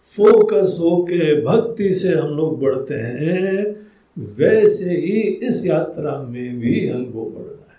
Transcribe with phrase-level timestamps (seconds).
[0.00, 3.83] Focus होके, भक्ति से हम लोग बढ़ते हैं
[4.18, 7.74] वैसे ही इस यात्रा में भी हमको बढ़ना है।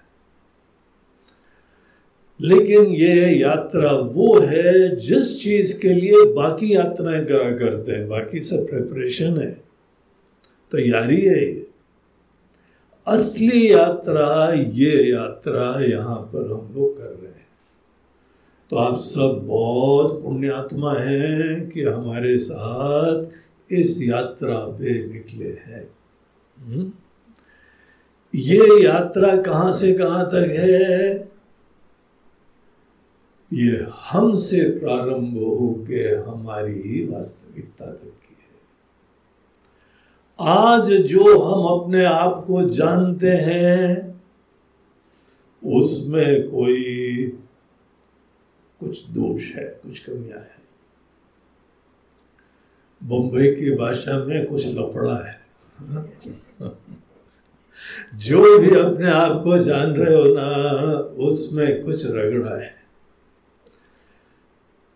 [2.42, 8.40] लेकिन यह यात्रा वो है जिस चीज़ के लिए बाकी यात्राएँ करा करते हैं, बाकी
[8.40, 9.52] सब प्रिपरेशन है।
[10.72, 11.66] तैयारी है
[13.08, 17.48] असली यात्रा, ये यात्रा यहाँ पर हम लोग कर रहे हैं।
[18.70, 23.26] तो आप सब बहुत पुण्यात्मा हैं कि हमारे साथ
[23.72, 25.95] इस यात्रा पे निकले हैं।
[26.60, 26.94] हम्म?
[28.36, 31.16] ये यात्रा कहाँ से कहाँ तक है?
[33.54, 38.56] ये हमसे प्रारंभ होके हमारी ही वास्तविकता तक की है।
[40.40, 44.16] आज जो हम अपने आप को जानते हैं,
[45.64, 47.28] उसमें कोई
[48.80, 50.56] कुछ दोष है, कुछ कमियाँ है।
[53.04, 55.46] बम्बई की भाषा में कुछ लफड़ा है?
[58.16, 60.48] जो भी अपने आप को जान रहे हो ना,
[61.26, 62.76] उसमें कुछ रगड़ा है।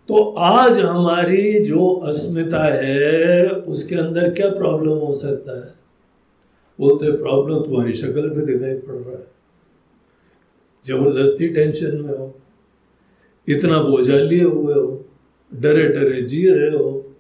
[0.08, 5.74] तो आज हमारी जो अस्मिता है, उसके अंदर क्या प्रॉब्लम हो सकता है?
[6.80, 9.28] बोलते प्रॉब्लम तुम्हारी शक्ल पे दिखाई पड़ रहा है।
[10.86, 12.40] ज़बरदस्ती टेंशन में हो,
[13.50, 15.06] इतना बोझा लिए हुए हो
[15.54, 17.16] डरे डरे जी रहे हो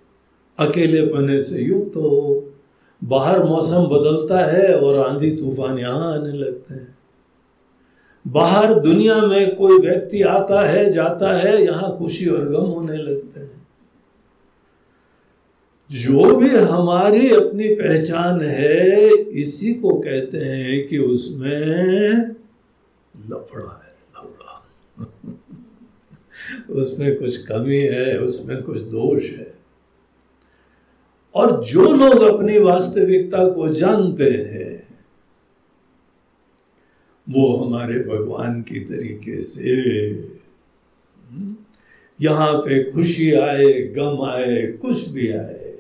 [0.60, 2.49] अकेले पने से युक्त हो
[3.04, 6.98] बाहर मौसम बदलता है और आंधी तूफ़ान यहाँ आने लगते हैं।
[8.28, 13.40] बाहर दुनिया में कोई व्यक्ति आता है, जाता है, यहाँ खुशी और गम होने लगते
[13.40, 13.68] हैं।
[15.92, 22.18] जो भी हमारी अपनी पहचान है, इसी को कहते हैं कि उसमें
[23.30, 24.70] लफड़ा है, लफड़ा।
[26.82, 29.59] उसमें कुछ कमी है, उसमें कुछ दोष है।
[31.40, 34.88] और जो लोग अपनी वास्तविकता को जानते हैं,
[37.30, 39.76] वो हमारे भगवान की तरीके से
[42.22, 45.76] यहाँ पे खुशी आए, गम आए, कुछ भी आए।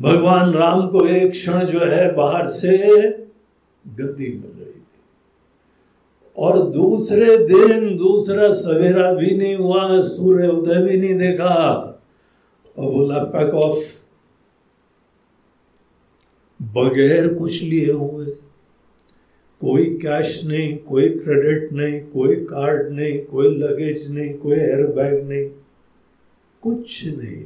[0.00, 2.78] भगवान राम को एक क्षण जो है बाहर से
[3.86, 5.04] गद्दी मिल रही थी।
[6.36, 11.92] और दूसरे दिन दूसरा सवेरा भी नहीं हुआ, सूर्य उदय भी नहीं देखा।
[12.78, 13.84] और बोला पैक ऑफ़
[16.62, 18.26] बगैर कुछ लिए हुए,
[19.60, 25.28] कोई कैश नहीं, कोई क्रेडिट नहीं, कोई कार्ड नहीं, कोई लगेज नहीं, कोई एयर बैग
[25.28, 25.50] नहीं,
[26.62, 27.44] कुछ नहीं।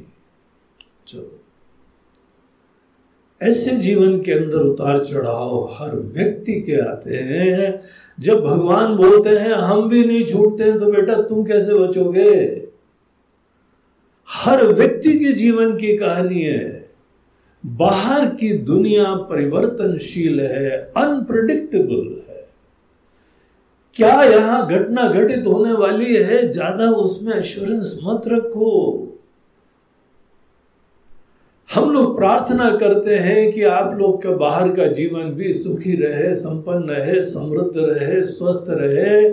[1.07, 1.37] चलो।
[3.41, 7.83] ऐसे जीवन के अंदर उतार चढ़ाव हर व्यक्ति के आते हैं।
[8.19, 12.70] जब भगवान बोलते हैं, हम भी नहीं छूटते हैं तो बेटा तुम कैसे बचोगे?
[14.31, 16.89] हर व्यक्ति के जीवन की कहानी है।
[17.65, 22.47] बाहर की दुनिया परिवर्तनशील है अनप्रडिक्टेबल है।
[23.95, 26.51] क्या यहाँ घटना घटित होने वाली है?
[26.51, 29.07] ज़्यादा उसमें एश्योरेंस मत रखो।
[31.75, 36.35] हम लोग प्रार्थना करते हैं कि आप लोग का बाहर का जीवन भी सुखी रहे,
[36.35, 39.29] संपन्न रहे, समृद्ध रहे, स्वस्थ रहे।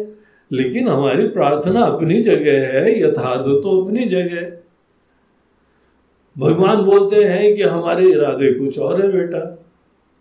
[0.52, 4.52] लेकिन हमारी प्रार्थना अपनी जगह है, यथार्थ तो अपनी जगह।
[6.38, 9.64] भगवान बोलते हैं कि हमारे इरादे कुछ और है बेटा।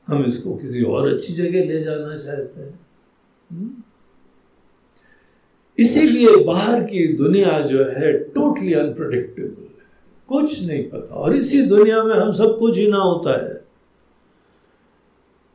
[0.08, 2.80] हम इसको किसी और अच्छी जगह ले जाना चाहते हैं?
[5.80, 9.86] इसीलिए बाहर की दुनिया जो है टोटली अनप्रडिक्टेबल है।
[10.28, 13.68] कुछ नहीं पता। और इसी दुनिया में हम सबको जीना होता है।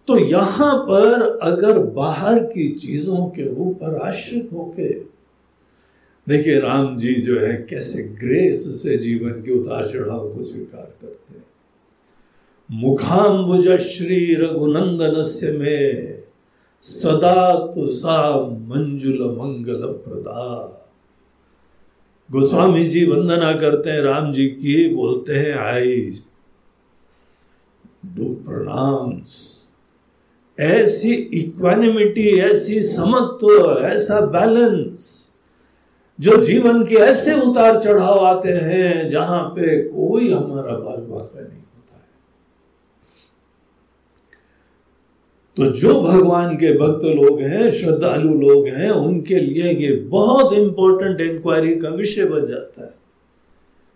[0.06, 5.11] तो यहाँ पर अगर बाहर की चीज़ों के ऊपर आश्रित होके
[6.28, 11.34] देखिए, राम जी जो है, कैसे ग्रेस से जीवन के उतार चढ़ाव को स्वीकार करते
[11.34, 11.44] हैं।
[12.70, 16.22] मुखाम्बुज श्री रघुनंदन से में
[16.82, 20.78] सदा तुषा मंजुल मंगल प्रदा।
[22.32, 26.10] गोस्वामी जी वंदना करते हैं, राम जी की, बोलते हैं आई
[28.06, 29.62] डू प्रणाम्स।
[30.60, 35.21] ऐसी इक्वानिमिटी ऐसी समत्व, ऐसा बैलेंस
[36.22, 41.96] जो जीवन के ऐसे उतार चढ़ाव आते हैं जहाँ पे कोई हमारा बाका नहीं होता
[41.96, 42.10] है।
[45.56, 51.20] तो जो भगवान के भक्त लोग हैं, श्रद्धालु लोग हैं, उनके लिए ये बहुत इंपॉर्टेंट
[51.20, 52.94] इंक्वायरी का विषय बन जाता है।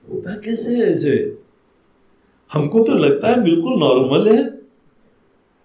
[0.08, 1.14] होता कैसे ऐसे
[2.50, 4.42] हमको तो लगता है बिल्कुल नॉर्मल है।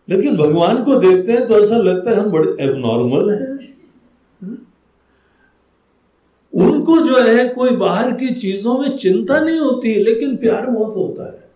[0.08, 3.58] लेकिन भगवान को देखते हैं तो ऐसा लगता है हम बड़े एबनॉर्मल हैं।
[6.56, 11.26] उनको जो है कोई बाहर की चीज़ों में चिंता नहीं होती, लेकिन प्यार बहुत होता
[11.26, 11.52] है।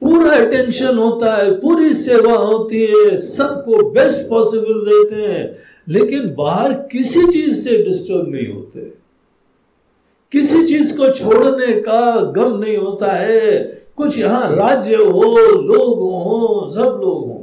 [0.00, 5.56] पूरा अटेंशन होता है, पूरी सेवा होती है, सबको बेस्ट पॉसिबल देते हैं,
[5.88, 8.80] लेकिन बाहर किसी चीज़ से डिस्टर्ब नहीं होते।
[10.32, 13.58] किसी चीज़ को छोड़ने का गम नहीं होता है।
[13.96, 15.22] कुछ यहाँ राज्य हो,
[15.62, 17.39] लोग हो, सब लोग हो।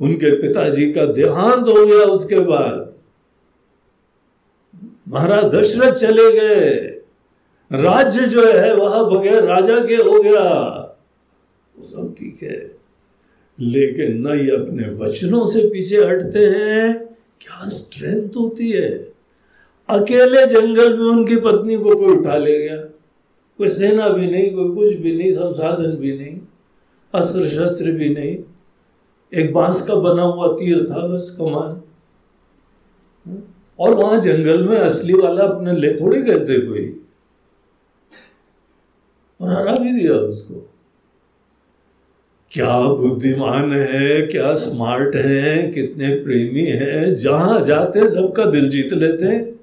[0.00, 2.92] उनके पिताजी का देहांत हो गया उसके बाद।
[5.08, 7.02] महाराज दशरथ चले गए।
[7.72, 10.82] राज्य जो है, वह बगैर राजा के हो गया।
[11.78, 12.76] सब ठीक है।
[13.60, 19.12] लेकिन न ही अपने वचनों से पीछे हटते हैं। क्या स्ट्रेंथ होती है।
[19.88, 22.76] अकेले जंगल में उनकी पत्नी को कोई उठा ले गया।
[23.58, 26.40] कोई सेना भी नहीं, कोई कुछ भी नहीं, संसाधन भी नहीं,
[27.14, 28.36] अस्त्र शस्त्र भी नहीं।
[29.34, 31.82] एक बाँस का बना हुआ तीर था, बस कमान
[33.78, 37.00] और वहाँ जंगल में असली वाला अपने ले थोड़ी गए थे कोई।
[39.40, 40.70] और हरा भी दिया उसको।
[42.50, 49.24] क्या बुद्धिमान है, क्या स्मार्ट है, कितने प्रेमी है, जहाँ जाते सबका दिल जीत लेते
[49.24, 49.56] हैं।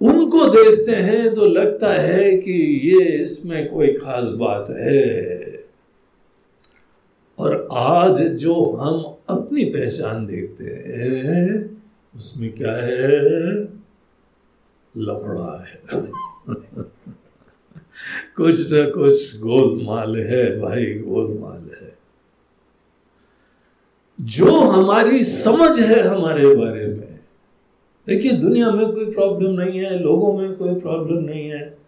[0.00, 2.52] उनको देखते हैं तो लगता है कि
[2.90, 5.45] ये इसमें कोई खास बात है।
[7.38, 11.82] और आज जो हम अपनी पहचान देखते हैं,
[12.16, 13.62] उसमें क्या है?
[14.96, 15.80] लफड़ा है।
[18.36, 21.98] कुछ न कुछ गोलमाल है भाई, गोलमाल है।
[24.20, 27.20] जो हमारी समझ है हमारे बारे में।
[28.06, 31.78] देखिए, दुनिया में कोई प्रॉब्लम नहीं है, लोगों में कोई प्रॉब्लम नहीं है।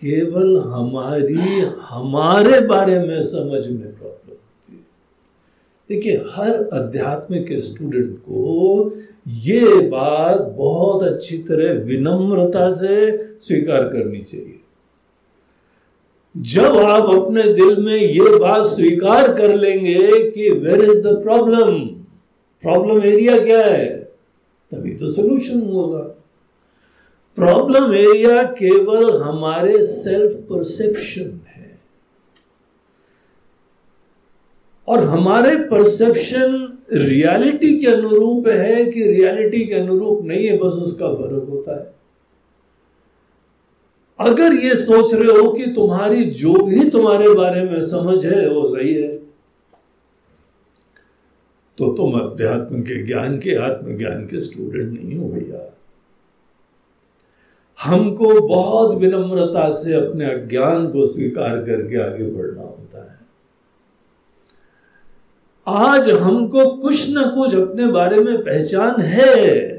[0.00, 4.23] केवल हमारी, हमारे बारे में समझ में प्रॉब्लम
[5.90, 8.92] देखिए, हर अध्यात्म के स्टूडेंट को
[9.28, 14.60] ये बात बहुत अच्छी तरह विनम्रता से स्वीकार करनी चाहिए।
[16.36, 21.78] जब आप अपने दिल में ये बात स्वीकार कर लेंगे कि where is the problem
[22.62, 23.94] problem area क्या है?
[24.72, 25.98] तभी तो सोल्यूशन होगा।
[27.36, 31.72] प्रॉब्लम एरिया केवल हमारे सेल्फ परसेप्शन है
[34.88, 36.60] और हमारे परसेप्शन
[36.92, 41.92] रियलिटी के अनुरूप है कि रियलिटी के अनुरूप नहीं है, बस उसका फ़र्क होता है।
[44.18, 48.66] अगर ये सोच रहे हो कि तुम्हारी जो भी तुम्हारे बारे में समझ है, वो
[48.76, 49.12] सही है
[51.78, 55.70] तो तुम अध्यात्म के ज्ञान के आत्मज्ञान के स्टूडेंट नहीं हो भैया।
[57.78, 62.83] हमको बहुत विनम्रता से अपने अज्ञान को स्वीकार करके आगे बढ़ना होता है
[65.68, 69.74] आज हमको कुछ ना कुछ अपने बारे में पहचान है।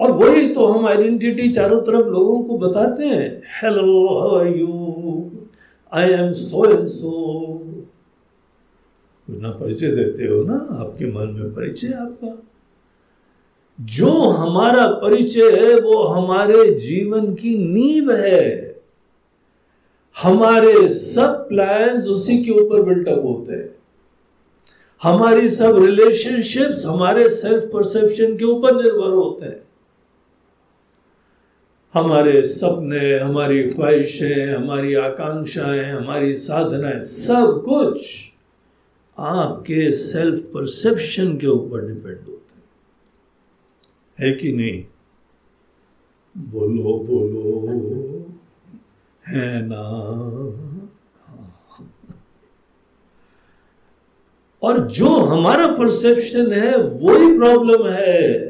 [0.00, 5.30] और वही तो हम आइडेंटिटी चारों तरफ़ लोगों को बताते हैं। Hello how are you
[5.92, 7.62] I am so and so
[9.30, 12.42] ना परिचय देते हो ना, आपके मन में परिचय आपका।
[13.80, 18.75] जो हमारा परिचय है, वो हमारे जीवन की नींव है।
[20.22, 23.76] हमारे सब प्लान्स उसी के ऊपर बिल्टअप होते हैं।
[25.02, 29.66] हमारी सब रिलेशनशिप्स हमारे सेल्फ परसेप्शन के ऊपर निर्भर होते हैं।
[31.94, 38.16] हमारे सपने, हमारी ख्वाहिशें, हमारी आकांक्षाएँ, हमारी साधनाएँ, सब कुछ
[39.18, 42.64] आपके सेल्फ परसेप्शन के ऊपर डिपेंड होते हैं।
[44.20, 44.84] है कि नहीं?
[46.36, 48.05] बोलो बोलो।
[49.28, 49.82] है ना
[54.62, 58.46] और जो हमारा परसेप्शन है वो ही प्रॉब्लम है।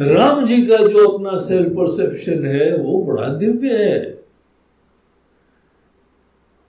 [0.00, 4.24] राम जी का जो अपना सेल्फ परसेप्शन है, वो बड़ा दिव्य है।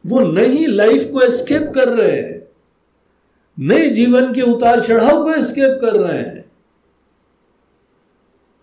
[0.05, 2.47] वो नई लाइफ को एस्केप कर रहे हैं।
[3.59, 6.51] नए जीवन के उतार चढ़ाव को एस्केप कर रहे हैं।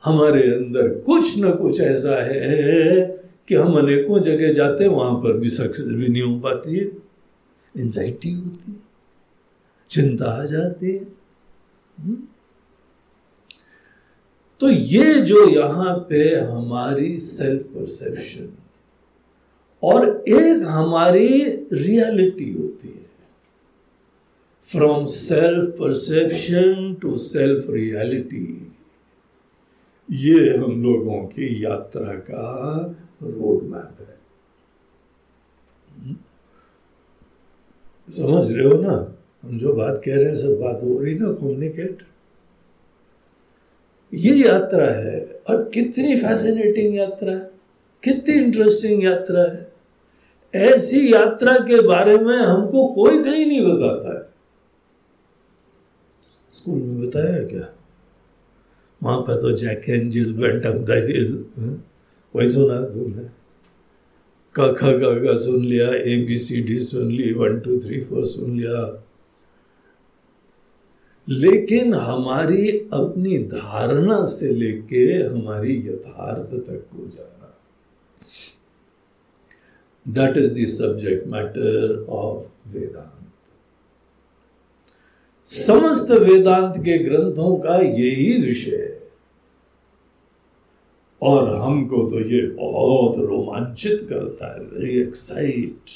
[0.05, 3.18] हमारे अंदर कुछ ना कुछ ऐसा है
[3.49, 6.85] कि हम अनेकों जगह जाते हैं, वहाँ पर भी सक्सेस भी नहीं हो पाती है।
[7.79, 8.77] एंजाइटी होती है,
[9.91, 11.05] चिंता आ जाती है।
[11.99, 12.17] हम्म?
[14.61, 18.59] तो ये जो यहाँ पे हमारी सेल्फ परसेप्शन
[19.83, 23.09] और एक हमारी रियलिटी होती है।
[24.63, 28.73] From self perception to self reality
[30.11, 32.45] ये हम लोगों की यात्रा का
[33.21, 34.17] रोड मैप है।
[38.09, 39.15] समझ रहे हो ना?
[39.43, 42.07] हम जो बात कह रहे हैं सब बात हो रही ना कम्युनिकेट
[44.13, 47.51] ये यात्रा है और कितनी फैसिनेटिंग यात्रा है
[48.03, 49.67] कितनी इंटरेस्टिंग यात्रा है।
[50.55, 54.23] ऐसी यात्रा के बारे में हमको कोई कहीं नहीं बताता है।
[56.51, 57.67] स्कूल में बताया क्या?
[59.03, 61.33] वहाँ पर तो Jack and Jill went up the hill
[62.35, 63.29] वही सुना तुमने
[64.55, 68.25] क ख ग सुन लिया ए बी सी डी सुन ली वन टू थ्री फोर
[68.27, 68.81] सुन लिया।
[71.29, 77.55] लेकिन हमारी अपनी धारणा से लेके हमारी यथार्थ तक को जाना।
[80.07, 83.27] That is the subject matter of Vedanta
[85.47, 88.98] समस्त वेदांत के ग्रंथों का यही विषय है।
[91.23, 95.91] और हमको तो ये बहुत रोमांचित करता है। Very excite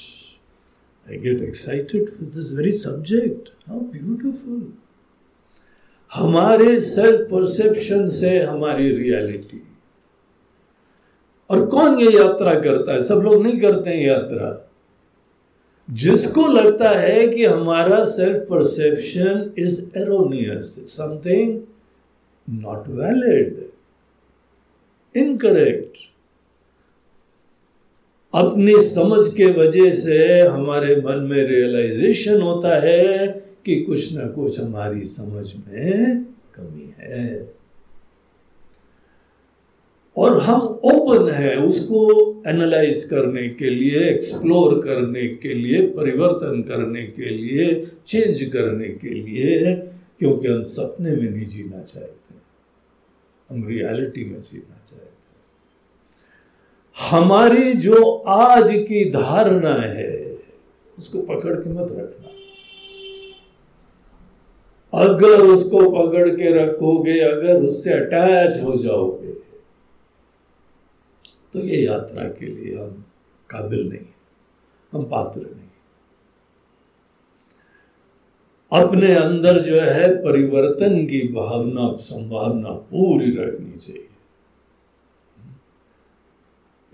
[1.10, 4.72] I get excited with this very subject how beautiful
[6.14, 9.62] हमारे सेल्फ परसेप्शन से हमारी रियलिटी
[11.50, 13.04] और कौन ये यात्रा करता है?
[13.04, 14.68] सब लोग नहीं करते हैं यात्रा।
[15.90, 21.60] जिसको लगता है कि हमारा self perception is erroneous something
[22.50, 23.71] not valid
[25.16, 25.98] incorrect
[28.34, 33.26] अपनी समझ के वजह से हमारे मन में रियलाइजेशन होता है
[33.66, 37.48] कि कुछ ना कुछ हमारी समझ में कमी है।
[40.16, 42.00] और हम ओपन है उसको
[42.46, 49.14] एनालाइज करने के लिए एक्सप्लोर करने के लिए, परिवर्तन करने के लिए चेंज करने के
[49.14, 49.74] लिए,
[50.18, 52.21] क्योंकि हम सपने में नहीं जीना चाहते।
[53.52, 55.10] हम रियलिटी में जीना चाहते
[56.96, 57.96] हमारी जो
[58.28, 60.38] आज की धारणा है,
[60.98, 62.28] उसको पकड़ के मत रखना।
[64.92, 69.32] अगर उसको पकड़ के रखोगे, अगर उससे अटैच हो जाओगे
[71.52, 73.04] तो ये यात्रा के लिए हम
[73.50, 74.06] काबिल नहीं
[74.92, 75.61] हम पात्र नहीं
[78.72, 84.08] अपने अंदर जो है परिवर्तन की भावना, संभावना पूरी रखनी चाहिए।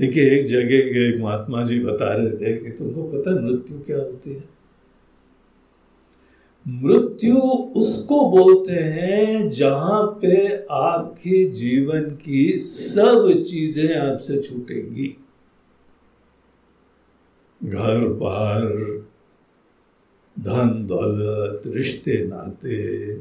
[0.00, 3.78] देखिए, एक जगह के एक महात्मा जी बता रहे थे कि तुमको पता है मृत्यु
[3.78, 4.58] क्या होती है?
[6.68, 7.36] मृत्यु
[7.80, 15.16] उसको बोलते हैं जहाँ पे आपके जीवन की सब चीज़ें आपसे छूटेंगी।
[17.64, 18.62] घर बार
[20.40, 23.16] धन, दौलत, रिश्ते, नाते,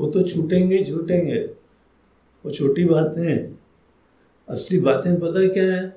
[0.00, 1.38] वो तो छूटेंगे छूटेंगे।
[2.44, 3.54] वो छोटी बातें
[4.48, 5.96] असली बातें पता क्या है?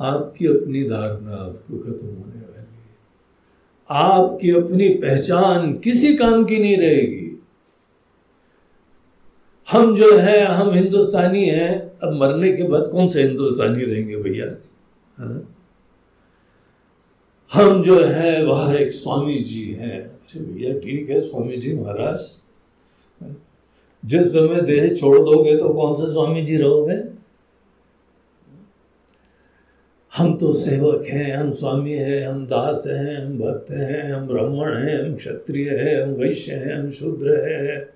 [0.00, 2.96] आपकी अपनी धारणा आपको खत्म होने वाली है।
[3.90, 7.42] आपकी अपनी पहचान किसी काम की नहीं रहेगी।
[9.70, 14.62] हम जो है, हम हिंदुस्तानी हैं, अब मरने के बाद कौन से हिंदुस्तानी रहेंगे भैया?
[15.18, 15.55] हाँ?
[17.52, 22.18] हम जो है, वह एक स्वामी जी हैं। अच्छा भैया, ठीक है स्वामी जी महाराज।
[24.04, 26.96] जिस समय देह छोड़ दोगे तो कौन से स्वामी जी रहोगे?
[30.16, 34.76] हम तो सेवक हैं, हम स्वामी हैं, हम दास हैं, हम भक्त हैं, हम ब्राह्मण
[34.76, 37.88] हैं, हम क्षत्रिय हैं, हम वैश्य हैं, हम शूद्र हैं।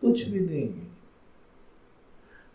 [0.00, 0.68] कुछ भी नहीं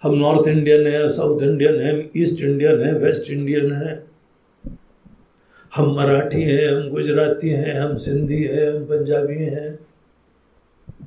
[0.04, 4.07] हम नॉर्थ इंडियन है, साउथ इंडियन है ईस्ट इंडियन है, वेस्ट इंडियन है।
[5.78, 9.80] हम मराठी हैं, हम गुजराती हैं, हम सिंधी हैं, हम पंजाबी हैं।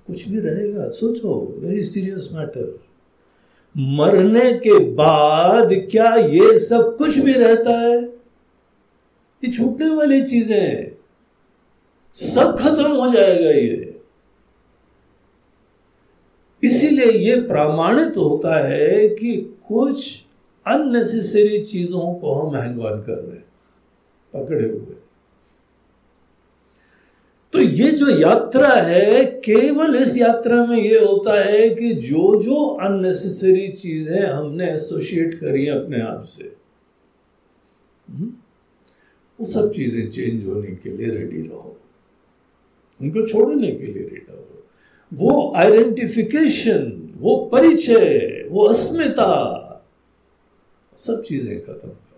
[0.06, 2.80] कुछ भी रहेगा, सोचो वेरी सीरियस मैटर
[3.76, 8.02] मरने के बाद क्या ये सब कुछ भी रहता है?
[9.44, 10.98] ये छूटने वाली चीज़ें हैं।
[12.14, 14.00] सब खत्म हो जाएगा ये।
[16.62, 20.24] इसीलिए ये प्रमाणित होता है कि कुछ
[20.66, 23.49] अननेसेसरी चीज़ों को हम हैंग ऑन कर रहे हैं।
[24.34, 24.94] पकड़े हुए।
[27.52, 32.64] तो ये जो यात्रा है केवल इस यात्रा में ये होता है कि जो जो
[32.84, 36.44] अननेसेसरी चीज़ें हमने एसोसिएट करी है अपने आप से
[38.08, 38.32] हम्म,
[39.38, 41.76] वो सब चीज़ें चेंज होने के लिए रेडी रहो।
[43.00, 44.64] उनको छोड़ने के लिए रेडी रहो।
[45.12, 46.82] वो आइडेंटिफिकेशन
[47.18, 49.32] वो परिचय वो अस्मिता
[50.96, 52.09] सब चीज़ें खत्म कर।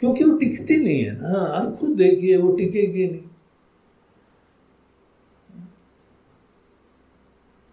[0.00, 3.20] क्योंकि वो टिकती नहीं है ना। आप खुद देखिए, वो टिकेगी नहीं।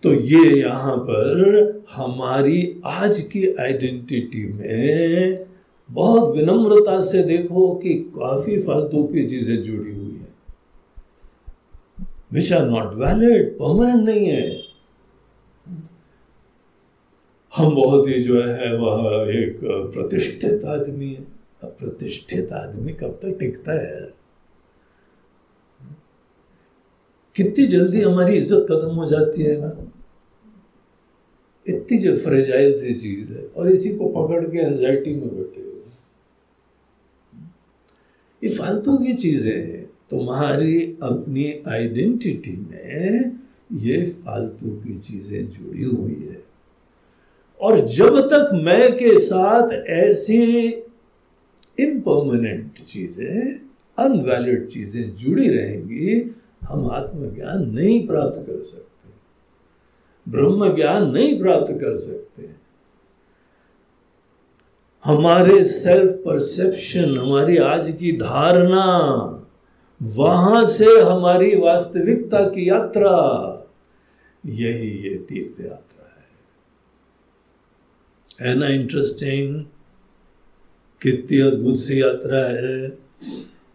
[0.04, 5.46] तो ये यहाँ पर हमारी आज की आइडेंटिटी में
[5.90, 10.34] बहुत विनम्रता से देखो कि काफ़ी फालतू की चीज़ें जुड़ी हुई है।
[12.34, 14.62] Which are not valid permanent नहीं है।
[17.54, 23.74] हम बहुत ही जो है, वह एक प्रतिष्ठित आदमी है। अप्रतिष्ठित आदमी कब तक टिकता
[23.74, 24.14] है?
[27.36, 29.72] कितनी जल्दी हमारी इज़्ज़त खत्म हो जाती है ना?
[31.66, 35.74] इतनी जो फ्रेजाइल सी चीज़ है, और इसी को पकड़ के एंजाइटी में बैठे हुए
[38.42, 43.38] ये फालतू की चीज़ें हैं। तुम्हारी अपनी आइडेंटिटी में
[43.82, 46.44] ये फालतू की चीज़ें जुड़ी हुई है।
[47.60, 50.72] और जब तक मैं के साथ ऐसी
[51.80, 53.60] इम्पर्मानेंट चीज़ें
[53.98, 59.10] अनवैलिड चीज़ें जुड़ी रहेंगी, हम आत्मज्ञान नहीं प्राप्त कर सकते।
[60.32, 62.50] ब्रह्म ज्ञान नहीं प्राप्त कर सकते।
[65.06, 68.88] हमारे सेल्फ परसेप्शन हमारी आज की धारणा,
[70.02, 73.12] वहाँ से हमारी वास्तविकता की यात्रा,
[74.46, 76.08] यही ये तीर्थ यात्रा
[78.42, 79.66] है। है ना इंटरेस्टिंग
[81.02, 82.98] कितनी अद्भुत सी यात्रा है।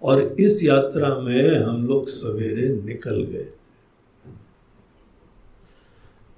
[0.03, 3.47] और इस यात्रा में हम लोग सवेरे निकल गए।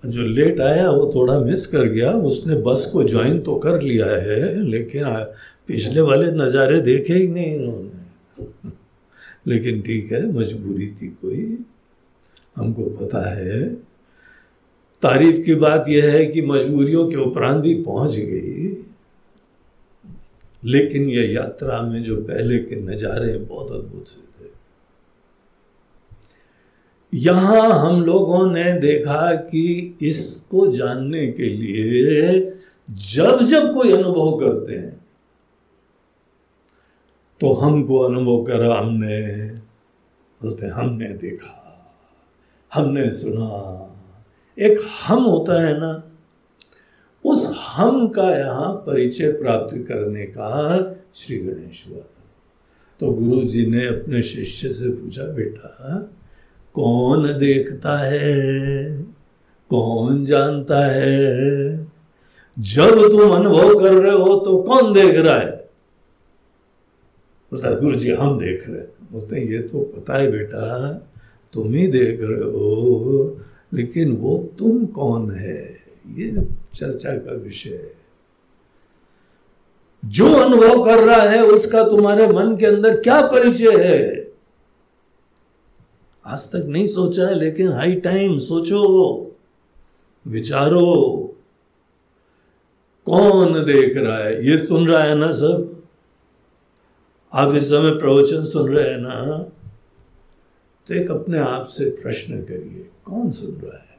[0.05, 4.07] जो लेट आया, वो थोड़ा मिस कर गया। उसने बस को ज्वाइन तो कर लिया
[4.07, 5.05] है, लेकिन
[5.67, 8.71] पिछले वाले नज़ारे देखे ही नहीं इन्होंने।
[9.47, 11.59] लेकिन ठीक है, मजबूरी थी कोई।
[12.57, 13.75] हमको पता है।
[15.03, 18.87] तारीफ़ की बात यह है कि मजबूरियों के उपरांत भी पहुँच गई।
[20.65, 24.23] लेकिन यह यात्रा में जो पहले के नज़ारे बहुत अद्भुत है
[27.15, 32.41] यहाँ हम लोगों ने देखा कि इसको जानने के लिए
[32.91, 35.03] जब जब कोई अनुभव करते हैं
[37.41, 39.47] तो हमको अनुभव करा हमने,
[40.43, 41.85] बोलते हमने देखा,
[42.75, 43.79] हमने सुना।
[44.59, 46.12] एक हम होता है ना
[47.73, 50.51] हम का यहाँ परिचय प्राप्त करने का
[51.15, 52.03] श्री गणेश हुआ
[53.01, 55.99] तो गुरु जी ने अपने शिष्य से पूछा, बेटा,
[56.75, 59.03] कौन देखता है?
[59.71, 61.87] कौन जानता है?
[62.59, 65.57] जब तुम अनुभव कर रहे हो तो कौन देख रहा है?
[67.53, 70.93] बोलता गुरु जी हम देख रहे हैं। बोलते ये तो पता है बेटा,
[71.53, 73.41] तुम ही देख रहे हो,
[73.75, 75.77] लेकिन वो तुम कौन है?
[76.17, 76.31] ये
[76.75, 78.03] चर्चा का विषय है।
[80.05, 84.33] जो अनुभव कर रहा है, उसका तुम्हारे मन के अंदर क्या परिचय है?
[86.27, 89.37] आज तक नहीं सोचा है, लेकिन हाई टाइम सोचो,
[90.27, 91.29] विचारो।
[93.07, 94.47] कौन देख रहा है?
[94.47, 95.83] ये सुन रहा है ना सब?
[97.33, 99.39] आप इस समय प्रवचन सुन रहे हैं ना?
[100.87, 103.92] तो एक अपने आप से प्रश्न करिए, कौन सुन रहा है?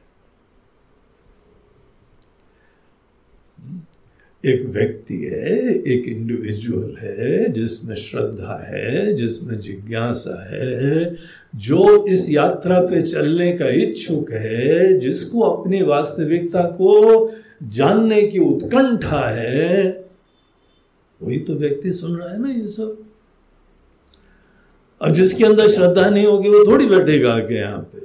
[4.44, 11.16] एक व्यक्ति है, एक इंडिविजुअल है, जिसमें श्रद्धा है, जिसमें जिज्ञासा है,
[11.56, 19.28] जो इस यात्रा पे चलने का इच्छुक है, जिसको अपनी वास्तविकता को जानने की उत्कंठा
[19.28, 20.06] है।
[21.22, 23.04] वही तो व्यक्ति सुन रहा है ना ये सब।
[25.02, 28.00] अब जिसके अंदर श्रद्धा नहीं होगी, वो थोड़ी बैठेगा आके यहाँ पे।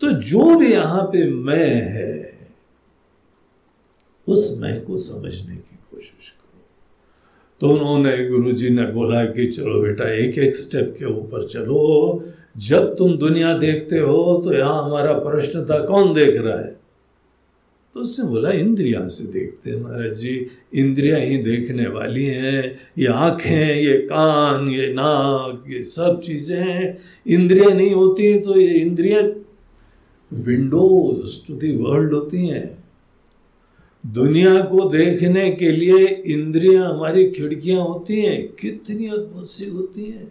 [0.00, 2.35] तो जो भी यहाँ पे मैं है
[4.28, 6.64] उस मैं को समझने की कोशिश करो।
[7.60, 12.24] तो उन्होंने गुरु जी ने बोला कि चलो बेटा, एक एक स्टेप के ऊपर चलो।
[12.56, 16.76] जब तुम दुनिया देखते हो तो यहाँ हमारा प्रश्न था कौन देख रहा है?
[17.94, 23.06] तो उसने बोला, इंद्रिया से देखते हैं महाराज जी। इंद्रिया ही देखने वाली हैं। ये
[23.06, 29.20] आँखें, ये कान, ये नाक, ये सब चीज़ें हैं। इंद्रिया नहीं होती तो ये इंद्रिया
[30.32, 32.75] विंडोज़ टू दी वर्ल्ड होती हैं।
[34.06, 40.30] दुनिया को देखने के लिए इंद्रियाँ हमारी खिड़कियाँ होती हैं, कितनी अद्भुत सी होती हैं।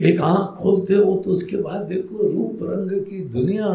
[0.00, 3.68] एक आँख खोलते हो तो उसके बाद देखो रूप रंग की दुनिया,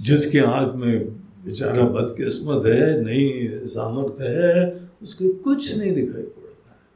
[0.00, 1.04] जिसके आँख में
[1.44, 6.86] बेचारा बदकिस्मत है नहीं सामर्थ्य है, उसके कुछ नहीं दिखाई पड़ता है।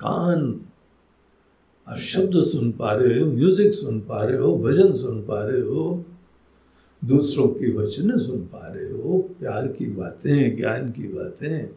[0.00, 0.60] कान,
[1.86, 5.60] आप शब्द सुन पा रहे हो, म्यूज़िक सुन पा रहे हो, भजन सुन पा रहे
[5.62, 6.04] हो
[7.02, 11.68] दूसरों की वचन सुन पा रहे हो, प्यार की बातें, ज्ञान की बातें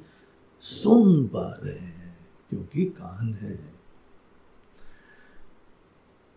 [0.63, 2.15] सुन पा रहे हैं,
[2.49, 3.59] क्योंकि कान है।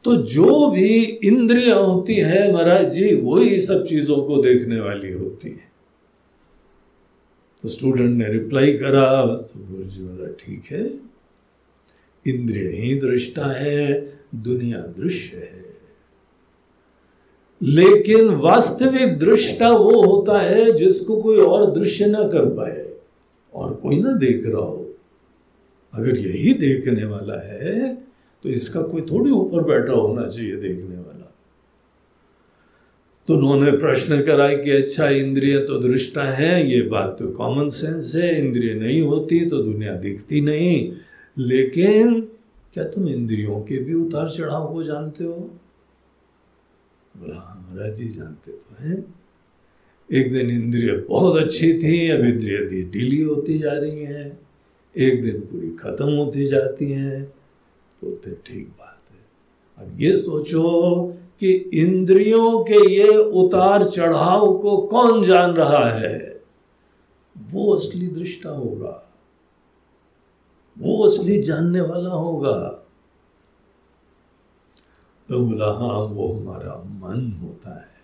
[0.04, 5.50] तो जो भी इंद्रिया होती है महाराज जी, वही सब चीज़ों को देखने वाली होती
[5.50, 5.72] है।
[7.62, 10.84] तो स्टूडेंट ने रिप्लाई करा तो गुरु जी बोला, ठीक है,
[12.26, 14.00] इंद्रिय ही दृष्टा है,
[14.34, 15.63] दुनिया दृश्य है।
[17.64, 22.86] लेकिन वास्तविक दृष्टा वो होता है जिसको कोई और दृश्य ना कर पाए
[23.54, 24.94] और कोई ना देख रहा हो।
[25.92, 27.94] अगर यही देखने वाला है
[28.44, 31.10] तो इसका कोई थोड़ी ऊपर बैठा होना चाहिए देखने वाला।
[33.28, 38.14] तो उन्होंने प्रश्न करा कि अच्छा इंद्रिय तो दृष्टा है, ये बात तो कॉमन सेंस
[38.16, 40.92] है, इंद्रिय नहीं होती तो दुनिया दिखती नहीं।
[41.36, 42.20] लेकिन
[42.74, 45.50] क्या तुम इंद्रियों के भी उतार चढ़ाव को जानते हो?
[47.16, 49.14] बोला महाराज जी जानते तो हैं।
[50.12, 52.58] एक दिन इंद्रिय बहुत अच्छी थी, अब इंद्रिय
[52.90, 54.48] ढीली होती जा रही हैं।
[54.98, 57.24] एक दिन पूरी खत्म होती जाती हैं।
[58.04, 61.02] बोलते, ठीक बात है। अब ये सोचो
[61.40, 66.42] कि इंद्रियों के ये उतार चढ़ाव को कौन जान रहा है?
[67.50, 69.12] वो असली दृष्टा होगा।
[70.78, 72.83] वो असली जानने वाला होगा।
[75.34, 75.66] तो बोला
[76.14, 77.94] वो हमारा मन होता है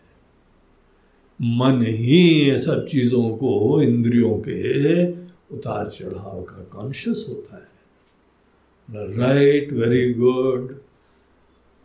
[1.43, 5.11] मन ही सब चीज़ों को, इंद्रियों के
[5.57, 10.81] उतार चढ़ाव का कॉन्शियस होता है। राइट वेरी गुड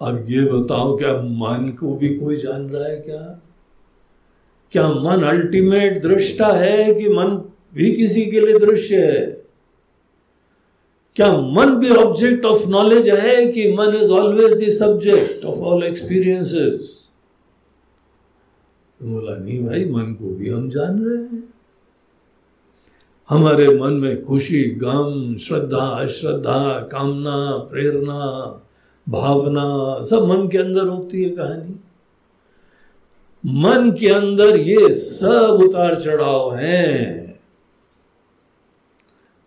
[0.02, 3.42] अब ये बताओ, क्या मन को भी कोई जान रहा है क्या?
[4.72, 9.45] क्या मन अल्टीमेट दृष्टा है कि मन भी किसी के लिए दृश्य है?
[11.16, 15.84] क्या मन भी ऑब्जेक्ट ऑफ़ नॉलेज है कि मन is always the subject of all
[15.84, 17.06] experiences
[19.04, 21.54] बोला, नहीं भाई, मन को भी हम जान रहे हैं।
[23.30, 28.22] हमारे मन में खुशी, गम, श्रद्धा, अश्रद्धा, कामना, प्रेरणा,
[29.10, 31.80] भावना, सब मन के अंदर होती है कहानी।
[33.46, 37.40] मन के अंदर ये सब उतार चढ़ाव हैं।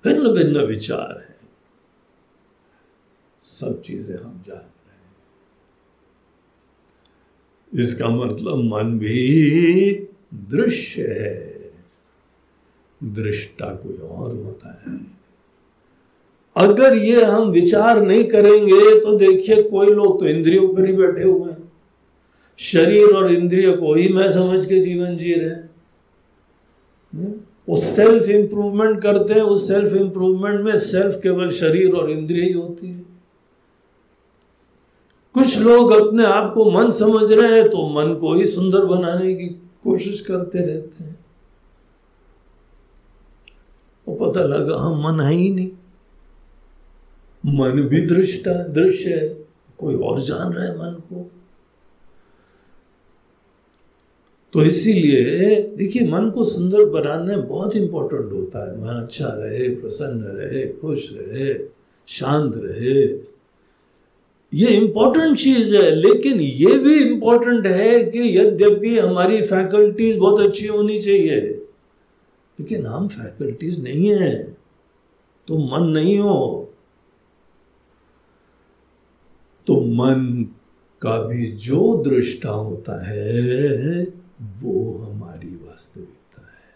[0.04, 1.27] भिन्न भिन्न विचार है।
[3.48, 4.96] सब चीज़ें हम जान रहे
[7.72, 9.92] हैं। इसका मतलब मन भी
[10.50, 11.37] दृश्य है।
[13.00, 14.96] दृष्टा कोई और होता है।
[16.56, 21.22] अगर ये हम विचार नहीं करेंगे तो देखिए कोई लोग तो इंद्रियों पर ही बैठे
[21.22, 21.72] हुए हैं।
[22.58, 25.50] शरीर और इंद्रिय को ही मैं समझ के जीवन जी रहे
[27.12, 27.32] हम्म?
[27.68, 32.52] वो सेल्फ इंप्रूवमेंट करते हैं, उस सेल्फ इंप्रूवमेंट में सेल्फ केवल शरीर और इंद्रिय ही
[32.52, 32.97] होती है।
[35.38, 39.35] कुछ लोग अपने आप को मन समझ रहे हैं तो मन को ही सुंदर बनाने
[39.35, 39.46] की
[39.85, 41.27] कोशिश करते रहते हैं।
[44.09, 45.70] वो पता लगा हम मन है ही नहीं।
[47.46, 49.29] मन भी दृष्टा, दृश्य है,
[49.79, 51.31] कोई और जान रहा है मन को।
[54.53, 60.24] तो इसीलिए, देखिए, मन को सुंदर बनाने बहुत इंपॉर्टेंट होता है। मन अच्छा रहे, प्रसन्न
[60.24, 61.68] रहे, खुश रहे,
[62.07, 63.07] शांत रहे।
[64.54, 70.66] ये इंपॉर्टेंट चीज़ है, लेकिन ये भी इंपॉर्टेंट है कि यद्यपि हमारी फैकल्टीज बहुत अच्छी
[70.66, 71.40] होनी चाहिए।
[72.61, 74.56] लेकिन हम फैकल्टीज नहीं है
[75.48, 76.72] तो मन नहीं हो।
[79.66, 80.46] तो मन
[81.02, 84.02] का भी जो दृष्टा होता है,
[84.62, 86.74] वो हमारी वास्तविकता है।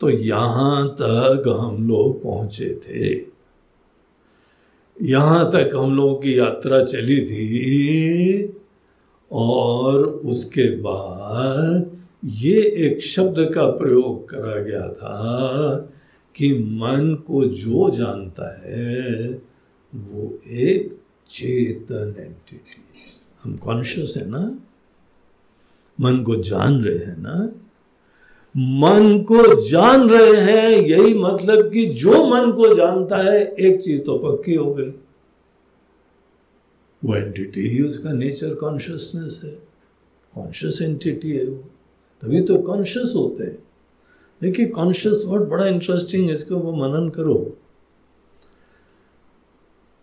[0.00, 3.33] तो यहाँ तक हम लोग पहुँचे थे।
[5.02, 8.58] यहाँ तक हम लोगों की यात्रा चली थी
[9.32, 15.76] और उसके बाद ये एक शब्द का प्रयोग करा गया था
[16.36, 19.30] कि मन को जो जानता है
[19.94, 20.98] वो एक
[21.30, 22.82] चेतन एंटिटी
[23.44, 24.58] हम कॉन्शियस है ना?
[26.00, 27.63] मन को जान रहे हैं ना?
[28.56, 34.04] मन को जान रहे हैं, यही मतलब कि जो मन को जानता है, एक चीज़
[34.04, 34.94] तो पक्की हो गई।
[37.04, 39.50] वो एंटिटी ही उसका नेचर कॉन्शियसनेस है।
[40.34, 41.64] कॉन्शियस एंटिटी है वो।
[42.22, 43.58] तभी तो कॉन्शियस होते हैं।
[44.42, 47.58] देखिए कॉन्शियस वर्ड बड़ा इंटरेस्टिंग है, इसको वो मनन करो।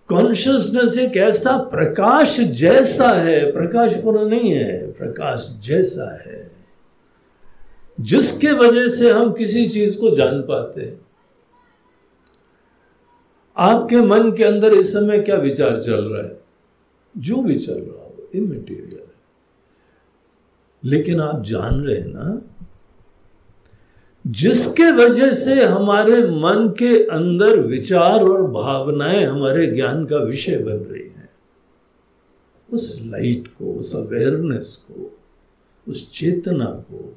[0.08, 6.51] कॉन्शियसनेस एक ऐसा प्रकाश जैसा है, प्रकाश पूरा नहीं है, प्रकाश जैसा है।
[8.02, 11.06] जिसके वजह से हम किसी चीज़ को जान पाते हैं।
[13.58, 16.42] आपके मन के अंदर इस समय क्या विचार चल रहा है?
[17.18, 19.12] जो भी चल रहा हो इमेटीरियल है।
[20.84, 22.42] लेकिन आप जान रहे हैं ना,
[24.28, 30.72] जिसके वजह से हमारे मन के अंदर विचार और भावनाएँ हमारे ज्ञान का विषय बन
[30.72, 31.30] रही हैं।
[32.74, 35.20] उस लाइट को, उस अवेयरनेस को,
[35.88, 37.16] उस चेतना को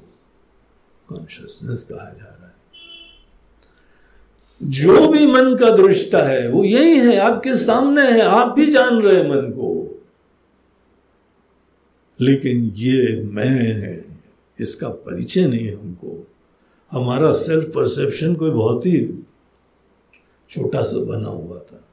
[1.08, 2.54] कॉन्शियसनेस कहा जा रहा है।
[4.62, 9.02] जो भी मन का दृष्टा है, वो यही है, आपके सामने है, आप भी जान
[9.02, 10.02] रहे मन को।
[12.20, 14.04] लेकिन ये मैं है,
[14.60, 16.26] इसका परिचय नहीं है हमको।
[16.90, 19.26] हमारा सेल्फ परसेप्शन कोई बहुत ही
[20.50, 21.84] छोटा सा बना हुआ था।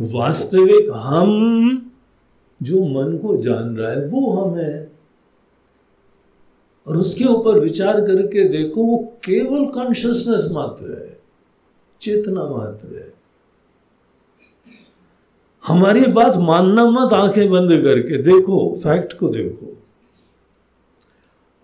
[0.00, 1.92] वास्तविक हम
[2.62, 4.93] जो मन को जान रहा है, वो हम है।
[6.88, 11.20] और उसके ऊपर विचार करके देखो, वो केवल कॉन्शियसनेस मात्र है,
[12.00, 13.14] चेतना मात्र है।
[15.64, 19.82] हमारी बात मानना मत, आँखें बंद करके देखो फैक्ट को देखो।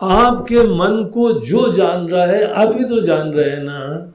[0.03, 4.13] आपके मन को जो जान रहा है, आप ही तो जान रहे हैं ना।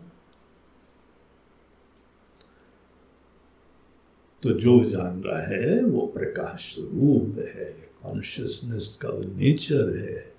[4.43, 10.34] तो जो जान रहा है, वो प्रकाश रूप है कॉन्शियसनेस का नेचर है।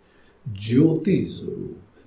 [0.49, 2.07] ज्योति स्वरूप है।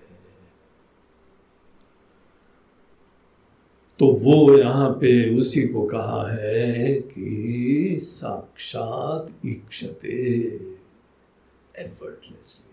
[3.99, 10.38] तो वो यहाँ पे उसी को कहा है कि साक्षात इक्षते
[11.80, 12.69] एफर्टलेसली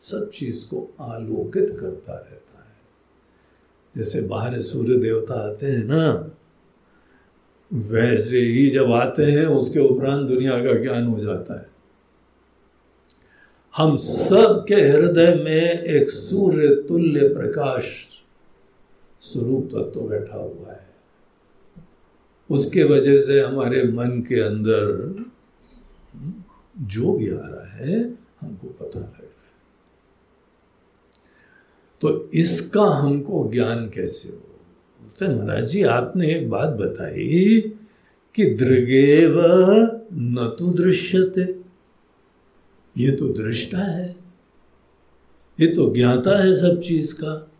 [0.00, 2.76] सब चीज़ को आलोकित करता रहता है।
[3.96, 6.36] जैसे बाहर सूर्य देवता आते हैं ना,
[7.72, 11.69] वैसे ही जब आते हैं, उसके उपरांत दुनिया का ज्ञान हो जाता है।
[13.80, 18.08] हम सब के हृदय में एक सूर्य तुल्य प्रकाश
[19.20, 20.86] स्वरूप तत्व तो बैठा हुआ है।
[22.50, 25.24] उसके वजह से हमारे मन के अंदर
[26.78, 28.00] जो भी आ रहा है,
[28.40, 29.30] हमको पता लग रहा है।
[32.00, 34.36] तो इसका हमको ज्ञान कैसे हो?
[34.36, 37.60] बोलते महाराज जी, आपने एक बात बताई
[38.34, 39.40] कि दृगेव
[40.12, 41.59] न तो दृश्यते।
[42.98, 44.16] ये तो दृष्टा है।
[45.60, 47.50] ये तो ज्ञाता है सब चीज़ का।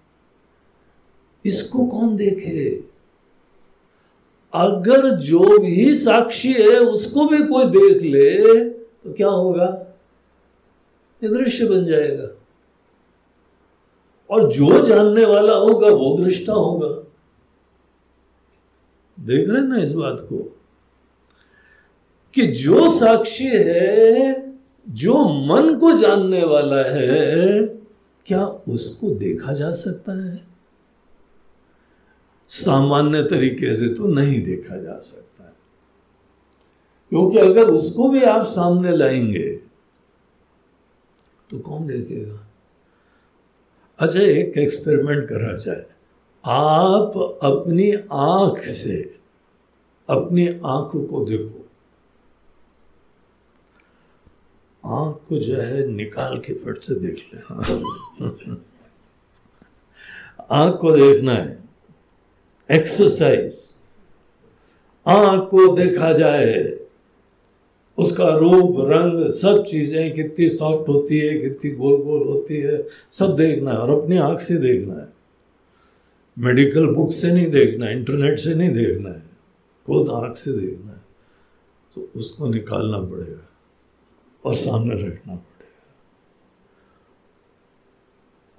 [1.47, 2.85] इसको कौन देखे?
[4.55, 9.87] अगर जो भी साक्षी है, उसको भी कोई देख ले तो क्या होगा?
[11.25, 12.29] ये दृश्य बन जाएगा।
[14.31, 17.13] और जो जानने वाला होगा, वो दृष्टा होगा।
[19.21, 20.59] देख रहे ना इस बात को?
[22.35, 24.50] कि जो साक्षी है
[24.89, 27.67] जो मन को जानने वाला है,
[28.27, 30.47] क्या उसको देखा जा सकता है?
[32.49, 35.53] सामान्य तरीके से तो नहीं देखा जा सकता। है
[37.11, 39.49] क्योंकि अगर उसको भी आप सामने लाएँगे
[41.51, 42.51] तो कौन देखेगा?
[43.99, 45.87] अच्छा एक एक्सपेरिमेंट करा जाए।
[46.45, 49.19] आप अपनी आँख से,
[50.11, 51.60] अपनी आँख को देखो।
[54.85, 57.41] आँख को जो है निकाल के फट से देख ले।
[60.51, 61.59] आँख को देखना है।
[62.71, 63.59] एक्सरसाइज
[65.07, 66.79] आँख को देखा जाए,
[67.99, 73.37] उसका रूप, रंग, सब चीज़ें कितनी सॉफ्ट होती है, कितनी गोल गोल होती है, सब
[73.37, 75.09] देखना है और अपनी आँख से देखना है।
[76.37, 79.23] मेडिकल बुक से नहीं देखना है इंटरनेट से नहीं देखना है,
[79.87, 81.03] खुद आँख से देखना है।
[81.97, 83.50] तो उसको निकालना पड़ेगा।
[84.45, 85.47] और सामने रखना पड़ेगा।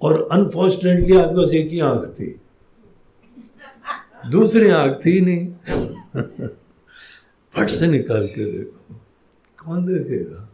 [0.02, 2.40] और अनफॉर्चुनेटली आपके पास एक ही आँख थी।
[4.30, 5.54] दूसरी आँख थी नहीं।
[7.54, 8.94] फट से निकाल के देखो।
[9.64, 10.48] कौन देखेगा?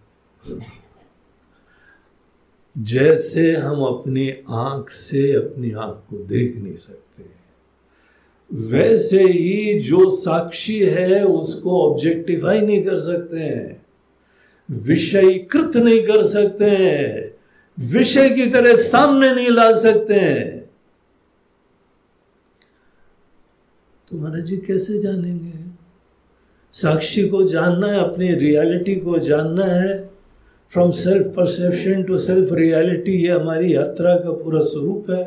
[2.79, 7.25] जैसे हम अपनी आँख से अपनी आँख को देख नहीं सकते,
[8.51, 13.78] वैसे ही जो साक्षी है, उसको ऑब्जेक्टिफाई नहीं कर सकते हैं।
[14.71, 17.35] विषयीकृत नहीं कर सकते हैं।
[17.93, 20.71] विषय की तरह सामने नहीं ला सकते हैं।
[24.11, 25.71] तो महाराज जी कैसे जानेंगे?
[26.73, 30.11] साक्षी को जानना है, अपनी रियलिटी को जानना है।
[30.69, 35.25] From self perception to self reality ये हमारी यात्रा का पूरा स्वरूप है।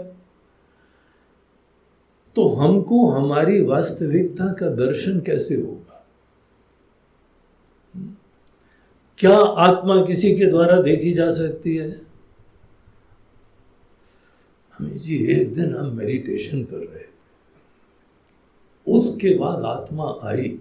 [2.35, 5.80] तो हमको हमारी वास्तविकता का दर्शन कैसे होगा?
[9.21, 12.01] क्या आत्मा किसी के द्वारा देखी जा सकती है?
[14.77, 17.11] हमें जी, एक दिन हम मेडिटेशन कर रहे थे।
[18.87, 20.59] उसके बाद आत्मा आई।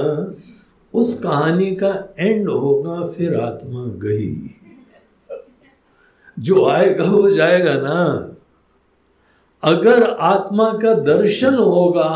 [0.93, 4.49] उस कहानी का एंड होगा, फिर आत्मा गई।
[6.39, 8.35] जो आएगा, वो जाएगा ना।
[9.63, 12.09] अगर आत्मा का दर्शन होगा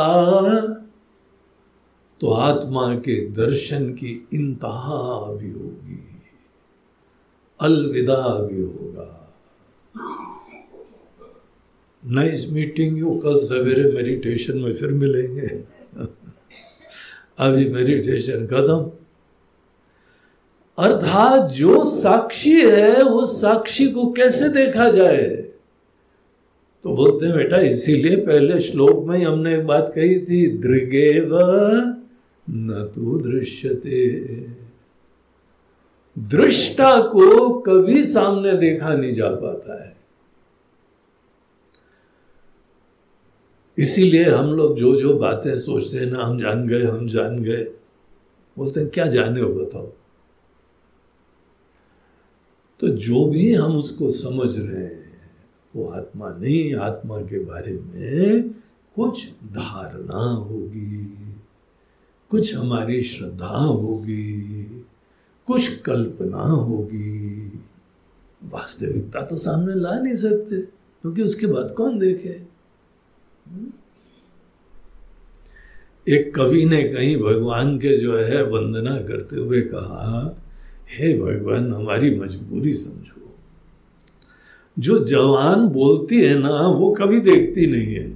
[2.22, 6.00] तो आत्मा के दर्शन की इंतहा भी होगी,
[7.60, 9.12] अलविदा भी होगा।
[12.04, 15.48] नाइस मीटिंग यू कल सवेरे मेडिटेशन में फिर मिलेंगे।
[17.40, 18.92] अभी मेडिटेशन खत्म।
[20.78, 25.45] अर्थात जो साक्षी है उस साक्षी को कैसे देखा जाए?
[26.86, 31.30] तो बोलते हैं, बेटा, इसीलिए पहले श्लोक में ही हमने एक बात कही थी, दृगेव
[32.50, 34.20] न तो दृश्यते।
[36.20, 39.98] दृष्टा को कभी सामने देखा नहीं जा पाता है।
[43.78, 47.68] इसीलिए हम लोग जो जो बातें सोचते हैं ना, हम जान गए, हम जान गए।
[48.58, 49.88] बोलते हैं, क्या जाने हो, बताओ?
[52.80, 55.05] तो जो भी हम उसको समझ रहे हैं
[55.76, 58.50] वो आत्मा नहीं, आत्मा के बारे में
[58.96, 61.06] कुछ धारणा होगी,
[62.30, 64.64] कुछ हमारी श्रद्धा होगी,
[65.48, 67.52] कुछ कल्पना होगी।
[68.44, 70.62] वास्तविकता तो सामने ला नहीं सकते,
[71.02, 72.42] क्योंकि उसके बाद कौन देखे?
[76.08, 80.42] एक कवि ने कहीं भगवान के जो है वंदना करते हुए कहा,
[80.90, 83.25] हे भगवान, हमारी मजबूरी समझो।
[84.80, 88.12] जो जवान बोलती है ना वो कभी देखती नहीं है।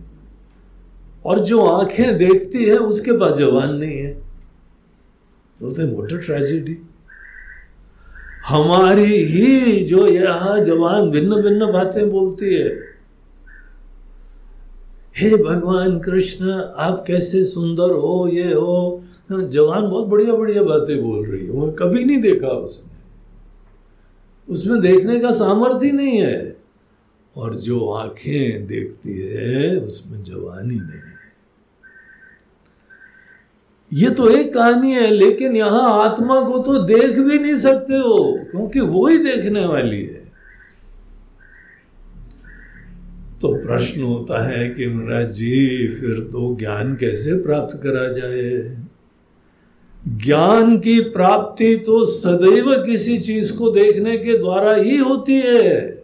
[1.25, 4.13] और जो आँखें देखती है उसके पास जवान नहीं है।
[5.59, 6.77] बोलते मोटर ट्रेजिडी
[8.47, 12.69] हमारी ही जो यहाँ जवान भिन्न भिन्न बातें बोलती है।
[15.17, 18.53] हे भगवान कृष्ण आप कैसे सुंदर हो ये
[19.29, 22.98] हाँ, जवान बहुत बढ़िया बढ़िया बातें बोल रही है। वो कभी नहीं देखा उसने।
[24.49, 26.57] उसमें देखने का सामर्थ्य नहीं है।
[27.37, 31.19] और जो आँखें देखती है, उसमें जवानी नहीं है।
[33.93, 38.45] ये तो एक कहानी है, लेकिन यहाँ आत्मा को तो देख भी नहीं सकते हो,
[38.51, 40.29] क्योंकि वो ही देखने वाली है।
[43.41, 48.77] तो प्रश्न होता है कि महाराज जी, फिर तो ज्ञान कैसे प्राप्त करा जाए?
[50.07, 56.03] ज्ञान की प्राप्ति तो सदैव किसी चीज़ को देखने के द्वारा ही होती है।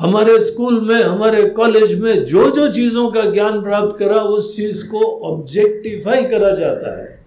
[0.00, 4.90] हमारे स्कूल में, हमारे कॉलेज में जो जो चीज़ों का ज्ञान प्राप्त करा, उस चीज़
[4.90, 7.26] को ऑब्जेक्टिफाई करा जाता है।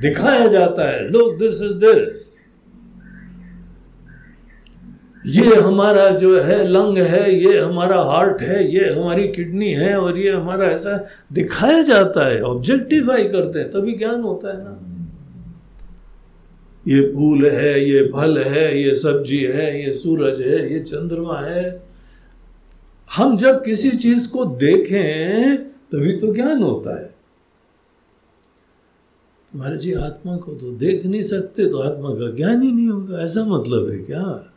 [0.00, 2.31] दिखाया जाता है लुक दिस इज़ दिस
[5.26, 10.18] ये हमारा जो है लंग है, ये हमारा हार्ट है, ये हमारी किडनी है और
[10.18, 10.96] ये हमारा ऐसा
[11.32, 14.88] दिखाया जाता है ऑब्जेक्टिफाई करते हैं, तभी ज्ञान होता है ना।
[16.88, 21.82] ये फूल है, ये फल है, ये सब्ज़ी है, ये सूरज है, ये चंद्रमा है।
[23.16, 27.10] हम जब किसी चीज़ को देखें, तभी तो ज्ञान होता है।
[29.52, 33.18] तुम्हारे जी आत्मा को तो देख नहीं सकते तो आत्मा का ज्ञान ही नहीं होगा,
[33.18, 34.48] ऐसा मतलब है क्या?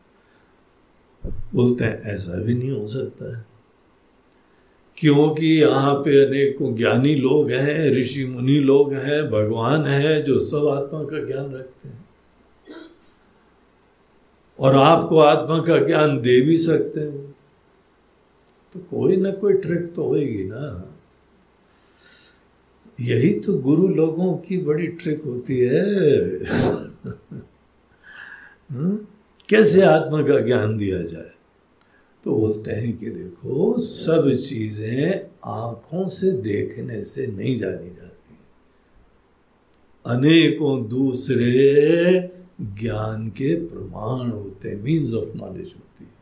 [1.54, 3.46] बोलते हैं, ऐसा भी नहीं हो सकता है।
[4.98, 10.68] क्योंकि यहाँ पे अनेकों ज्ञानी लोग हैं, ऋषि मुनि लोग हैं, भगवान है जो सब
[10.68, 12.06] आत्मा का ज्ञान रखते हैं।
[14.60, 17.34] और आपको आत्मा का ज्ञान दे भी सकते हो।
[18.74, 20.92] तो कोई ना कोई ट्रिक तो होगी ना।
[23.02, 26.06] यही तो गुरु लोगों की बड़ी ट्रिक होती है।
[28.72, 29.08] हाँ?
[29.50, 31.32] कैसे आत्मा का ज्ञान दिया जाए?
[32.24, 38.38] तो बोलते हैं कि देखो, सब चीज़ें आँखों से देखने से नहीं जानी जाती।
[40.06, 41.54] अनेकों दूसरे
[42.62, 46.16] ज्ञान के प्रमाण होते हैं मीन्स ऑफ़ नॉलेज होती है।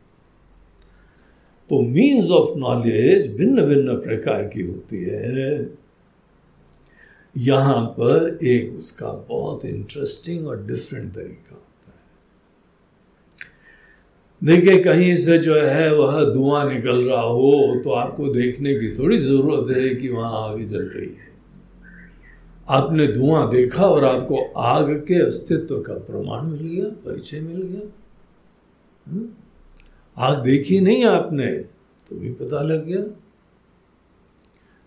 [1.70, 5.74] तो मीन्स ऑफ़ नॉलेज भिन्न भिन्न प्रकार की होती है।
[7.36, 11.66] यहाँ पर एक उसका बहुत इंटरेस्टिंग और डिफरेंट तरीका।
[14.44, 19.18] देखिए, कहीं से जो है वह धुआँ निकल रहा हो तो आपको देखने की थोड़ी
[19.18, 21.32] ज़रूरत है कि वहाँ आग जल रही है।
[22.68, 27.88] आपने धुआँ देखा और आपको आग के अस्तित्व का प्रमाण मिल गया, परिचय मिल गया।
[29.06, 29.28] हम्म?
[30.16, 31.46] आग देखी नहीं आपने
[32.08, 33.02] तो भी पता लग गया।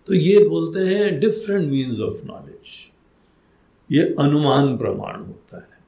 [0.06, 2.92] तो ये बोलते हैं डिफरेंट मीन्स ऑफ़ नॉलेज
[3.92, 5.78] ये अनुमान प्रमाण होता है।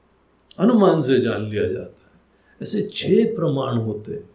[0.59, 2.00] अनुमान से जान लिया जाता है।
[2.61, 4.29] ऐसे छह प्रमाण होते हैं।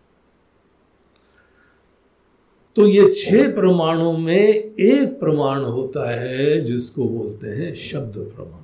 [2.76, 8.62] तो ये छह प्रमाणों में एक प्रमाण होता है जिसको बोलते हैं शब्द प्रमाण।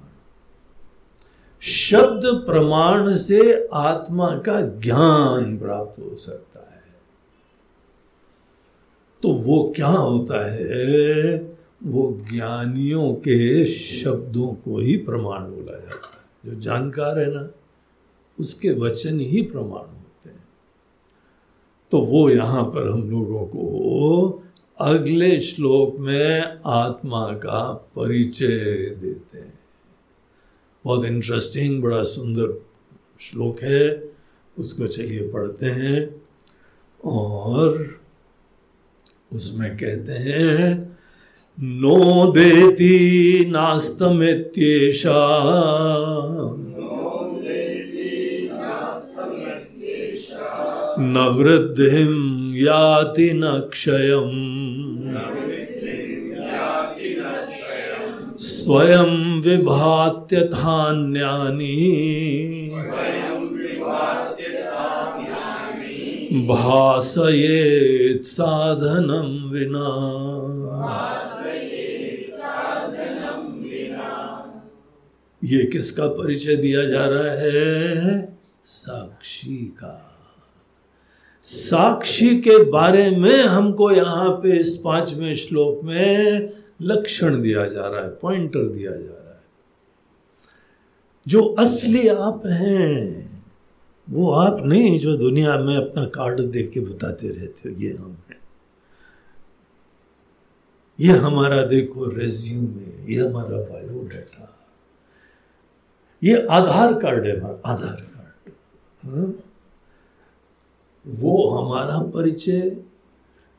[1.61, 6.83] शब्द प्रमाण से आत्मा का ज्ञान प्राप्त हो सकता है।
[9.23, 11.35] तो वो क्या होता है?
[11.85, 17.51] वो ज्ञानियों के शब्दों को ही प्रमाण बोला जाता है। जो जानकार है ना
[18.41, 20.49] उसके वचन ही प्रमाण होते हैं।
[21.91, 24.43] तो वो यहाँ पर हम लोगों को
[24.81, 28.57] अगले श्लोक में आत्मा का परिचय
[29.03, 29.59] देते हैं।
[30.85, 32.67] बहुत इंटरेस्टिंग बड़ा सुंदर
[33.21, 34.13] श्लोक है।
[34.59, 36.23] उसको चलिए पढ़ते हैं
[37.05, 37.87] और
[39.33, 40.99] उसमें कहते हैं,
[41.61, 45.13] नो देती नास्तमित्येषा
[51.03, 54.63] न वृद्धिं याति न क्षयम्।
[58.39, 60.49] स्वयं विभात्यथान्यानि
[66.49, 69.89] भासयेत् साधनं विना।
[75.45, 78.39] ये किसका परिचय दिया जा रहा है?
[78.65, 80.12] साक्षी का।
[81.43, 88.05] साक्षी के बारे में हमको यहाँ पे इस पाँचवें श्लोक में लक्षण दिया जा रहा
[88.05, 89.41] है पॉइंटर दिया जा रहा है।
[91.29, 93.45] जो असली आप हैं,
[94.11, 98.17] वो आप नहीं जो दुनिया में अपना कार्ड देख के बताते रहते हो, ये हम
[98.31, 98.41] हैं।
[101.01, 104.49] ये हमारा देखो रेज्यूमे ये हमारा बायोडाटा
[106.23, 108.53] ये आधार कार्ड है हमारा आधार कार्ड।
[109.07, 109.33] हाँ?
[111.07, 112.77] वो हमारा परिचय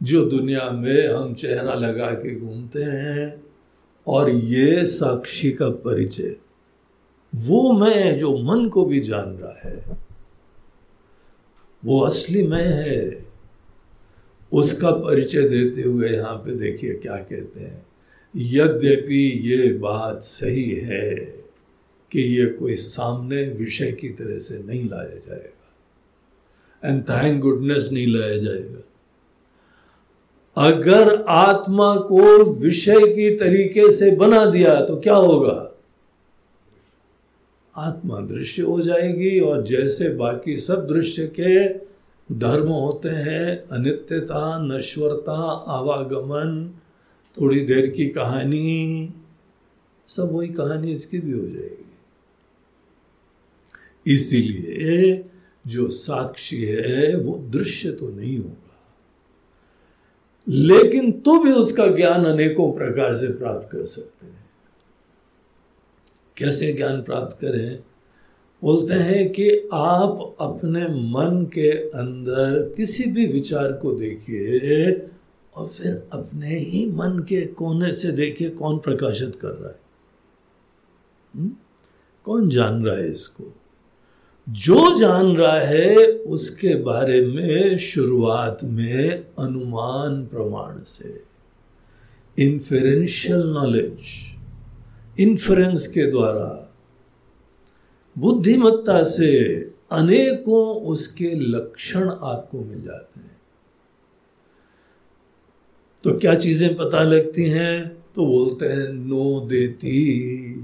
[0.04, 3.44] जो दुनिया में हम चेहरा लगा के घूमते हैं
[4.08, 6.36] और ये साक्षी का परिचय
[7.34, 9.98] वो मैं जो मन को भी जान रहा है,
[11.84, 13.26] वो असली मैं है।
[14.52, 17.86] उसका परिचय देते हुए यहाँ पे देखिए क्या कहते हैं।
[18.36, 21.16] यद्यपि ये बात सही है
[22.12, 25.53] कि ये कोई सामने विषय की तरह से नहीं लाया जाएगा।
[26.86, 28.82] एंड थैंक गुडनेस नहीं लाया जाएगा।
[30.58, 35.70] अगर आत्मा को विषय की तरीके से बना दिया तो क्या होगा?
[37.74, 41.70] आत्मा दृश्य हो जाएगी, और जैसे बाकी सब दृश्य के
[42.30, 46.74] धर्म होते हैं, अनित्यता, नश्वरता, आवागमन,
[47.38, 49.14] थोड़ी देर की कहानी,
[50.08, 51.92] सब वही कहानी इसकी भी हो जाएगी।
[54.14, 55.14] इसीलिए
[55.68, 58.58] जो साक्षी है, वो दृश्य तो नहीं होगा।
[60.48, 64.50] लेकिन तो भी उसका ज्ञान अनेकों प्रकार से प्राप्त कर सकते हैं।
[66.38, 67.84] कैसे ज्ञान प्राप्त करें?
[68.62, 74.92] बोलते हैं कि आप अपने मन के अंदर किसी भी विचार को देखिए
[75.56, 79.80] और फिर अपने ही मन के कोने से देखिए कौन प्रकाशित कर रहा है।
[81.36, 81.58] हुँ?
[82.24, 83.56] कौन जान रहा है इसको?
[84.50, 91.24] जो जान रहा है, उसके बारे में शुरुआत में अनुमान प्रमाण से।
[92.40, 93.98] इंफरेंशियल नॉलेज
[95.20, 96.74] इंफरेंस के द्वारा।
[98.18, 99.60] बुद्धिमत्ता से
[99.92, 103.42] अनेकों उसके लक्षण आपको मिल जाते हैं।
[106.04, 108.04] तो क्या चीज़ें पता लगती हैं?
[108.16, 110.63] तो बोलते हैं, नो देती।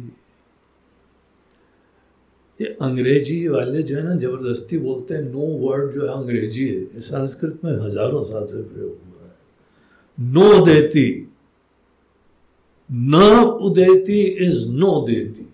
[2.59, 6.99] ये अंग्रेज़ी वाले जो है ना ज़बरदस्ती बोलते हैं नो वर्ड जो है अंग्रेज़ी है।
[6.99, 9.33] संस्कृत में हज़ारों साल से प्रयोग हुआ है।
[10.17, 11.07] नो देती,
[12.89, 13.15] न
[13.61, 15.47] उदेती इज़ नो देती।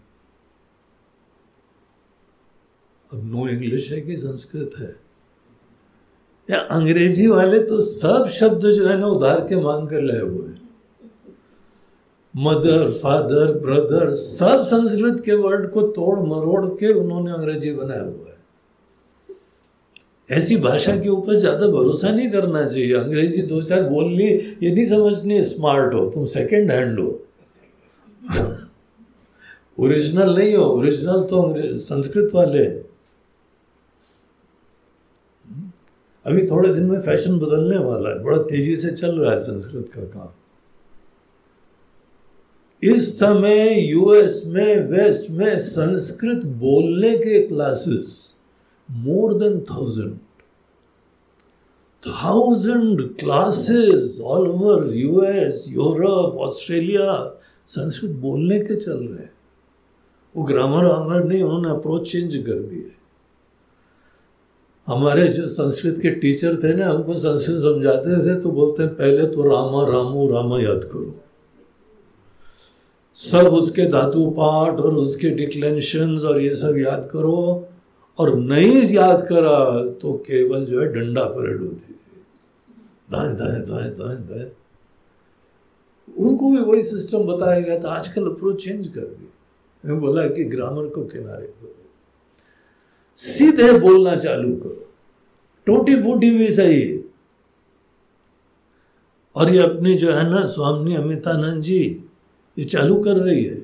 [3.09, 4.95] अब नो इंग्लिश है कि संस्कृत है?
[6.49, 10.47] या अंग्रेज़ी वाले तो सब शब्द जो है ना उधार के मांग कर लाए हुए
[10.47, 10.64] हैं।
[12.35, 18.29] मदर, फादर, ब्रदर, सब संस्कृत के वर्ड को तोड़ मरोड़ के उन्होंने अंग्रेज़ी बनाया हुआ
[18.29, 18.33] है।
[20.29, 24.73] ऐसी भाषा के ऊपर ज़्यादा भरोसा नहीं करना चाहिए। अंग्रेज़ी दो चार बोल ली ये
[24.73, 27.21] नहीं समझनी स्मार्ट हो, तुम सेकंड हैंड हो।
[29.79, 32.65] ओरिजिनल नहीं हो ओरिजिनल तो संस्कृत वाले
[36.25, 39.89] अभी थोड़े दिन में फ़ैशन बदलने वाला है, बड़ा तेज़ी से चल रहा है संस्कृत
[39.95, 40.27] का काम।
[42.85, 48.07] इस समय यूएस में वेस्ट में संस्कृत बोलने के classes
[48.89, 50.17] more than thousand
[52.03, 59.33] thousand classes all over US Europe Australia Sanskrit बोलने के चल रहे हैं।
[60.35, 62.91] वो ग्रामर वामर नहीं, उन्होंने अप्रोच चेंज कर दिए
[64.87, 69.27] हमारे जो संस्कृत के टीचर थे ना, हमको संस्कृत समझाते थे तो बोलते हैं, पहले
[69.27, 71.24] तो रामा, रामू, रामा याद करो।
[73.15, 77.67] सब उसके धातु पाठ और उसके डिक्लेंशन और ये सब याद करो।
[78.19, 79.59] और नहीं याद करा
[80.01, 82.21] तो केवल जो है डंडा परेड होती है।
[83.11, 84.51] दाएँ दाएँ
[86.07, 90.87] उनको भी वही सिस्टम बताया गया था। आजकल अप्रोच चेंज कर दी बोला कि ग्रामर
[90.87, 91.73] को किनारे करो।
[93.17, 94.87] सीधे बोलना चालू करो।
[95.67, 96.83] टूटी फूटी भी सही।
[99.35, 102.04] और ये अपनी जो है ना, स्वामी अमितानंद जी
[102.59, 103.63] ये चालू कर रही है।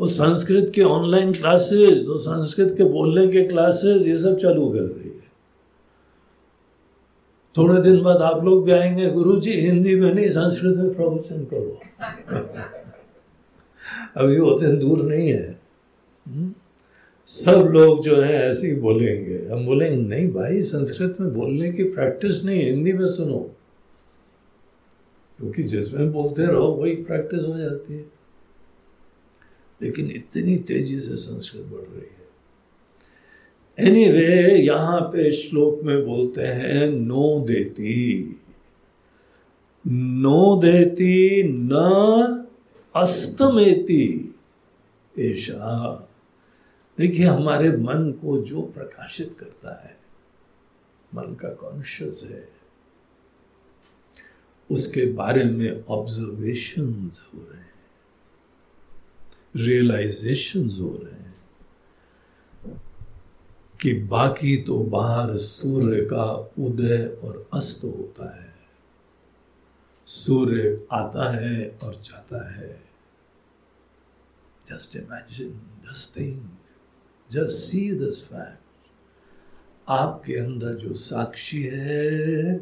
[0.00, 4.78] वो संस्कृत के ऑनलाइन क्लासेस वो संस्कृत के बोलने के क्लासेस ये सब चालू कर
[4.78, 5.20] रही है।
[7.58, 11.44] थोड़े दिन बाद आप लोग भी आएँगे गुरु जी हिंदी में नहीं, संस्कृत में प्रवचन
[11.44, 11.80] करो।
[14.16, 15.60] अभी वो दिन दूर नहीं है।
[16.28, 16.54] हुँ?
[17.26, 21.82] सब लोग जो है, ऐसे ही बोलेंगे। हम बोलेंगे, नहीं भाई, संस्कृत में बोलने की
[21.82, 23.56] प्रैक्टिस नहीं हिंदी में सुनो।
[25.40, 28.12] क्योंकि जिसमें बोलते रहो वही प्रैक्टिस हो जाती है।
[29.82, 32.20] लेकिन इतनी तेज़ी से संस्कृत बढ़ रही है।
[33.78, 38.40] एनीवे anyway, यहाँ पे श्लोक में बोलते हैं नो देती।
[39.86, 41.70] नो देती न
[42.96, 44.34] अस्तमेती।
[45.18, 46.06] ऐसा
[46.98, 49.96] देखिए हमारे मन को जो प्रकाशित करता है
[51.14, 52.59] मन का कॉन्शियस है।
[54.70, 57.70] उसके बारे में ऑब्जर्वेशन हो रहे हैं
[59.56, 61.20] रियलाइजेशन हो रहे हैं
[63.80, 68.54] कि बाकी तो बाहर सूर्य का उदय और अस्त होता है।
[70.06, 72.82] सूर्य आता है और जाता है।
[74.66, 76.58] Just imagine just think
[77.32, 78.60] just see this fact
[79.88, 82.56] आपके अंदर जो साक्षी है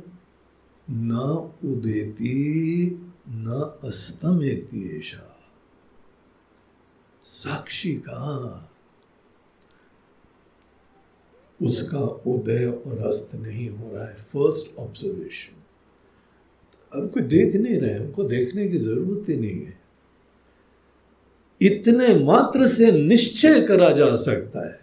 [0.90, 1.10] न
[1.64, 2.90] उदेती
[3.28, 5.40] न अस्तमेती ऐसा
[7.22, 8.64] साक्षी का
[11.62, 15.62] उसका उदय और अस्त नहीं हो रहा है। फ़र्स्ट ऑब्जर्वेशन
[16.94, 19.80] अब कोई देख नहीं रहे हमको देखने की ज़रूरत ही नहीं है।
[21.62, 24.78] इतने मात्र से निश्चय करा जा सकता है।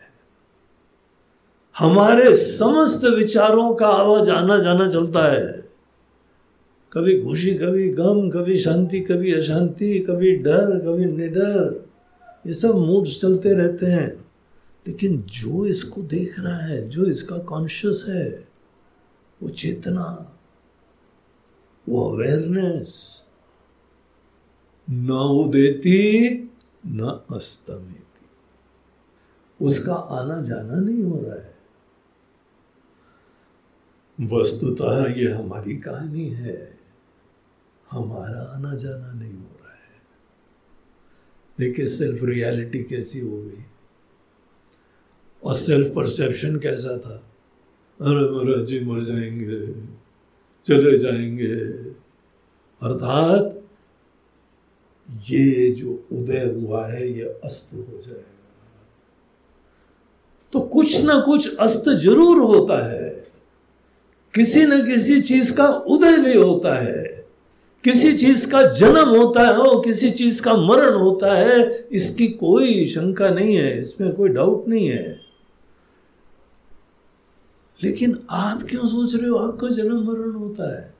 [1.78, 5.65] हमारे समस्त विचारों का आवाज़ आना जाना चलता है।
[6.96, 11.90] कभी खुशी, कभी गम, कभी शांति, कभी अशांति, कभी डर, कभी निडर,
[12.48, 14.26] ये सब मूड्स चलते रहते हैं।
[14.88, 18.48] लेकिन जो इसको देख रहा है, जो इसका कॉन्शियस है,
[19.44, 20.40] वो चेतना,
[21.90, 23.26] वो अवेयरनेस
[24.90, 26.30] न देती,
[26.86, 28.28] न अस्तमेती।
[29.66, 31.56] उसका आना जाना नहीं हो रहा है।
[34.22, 36.75] वस्तुतः ये हमारी कहानी है।
[37.96, 40.02] हमारा आना जाना नहीं हो रहा है।
[41.60, 43.66] देखिए सेल्फ रियलिटी कैसी हो गई।
[45.44, 47.24] और सेल्फ परसेप्शन कैसा था?
[48.02, 49.88] अरे महाराज जी, मर जाएँगे,
[50.66, 51.56] चले जाएँगे।
[52.82, 53.62] अर्थात
[55.30, 58.32] ये जो उदय हुआ है, ये अस्त हो जाएगा।
[60.54, 63.28] तो कुछ ना कुछ अस्त ज़रूर होता है।
[64.34, 67.25] किसी न किसी चीज़ का उदय भी होता है।
[67.86, 72.86] किसी चीज़ का जन्म होता है और किसी चीज़ का मरण होता है, इसकी कोई
[72.86, 75.20] शंका नहीं है, इसमें कोई डाउट नहीं है।
[77.84, 80.94] लेकिन आप क्यों सोच रहे हो, आपका जन्म मरण होता है?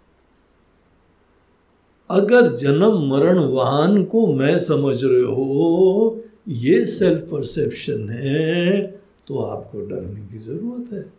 [2.10, 8.82] अगर जन्म मरण वाहन को मैं समझ रहे हो, ये सेल्फ परसेप्शन है
[9.28, 11.14] तो आपको डरने की ज़रूरत है।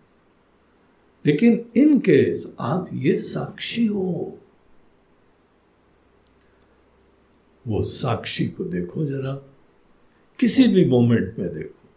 [1.26, 4.38] लेकिन इन केस आप ये साक्षी हो।
[7.66, 9.34] वो साक्षी को देखो जरा।
[10.38, 11.88] किसी भी मोमेंट में देखो।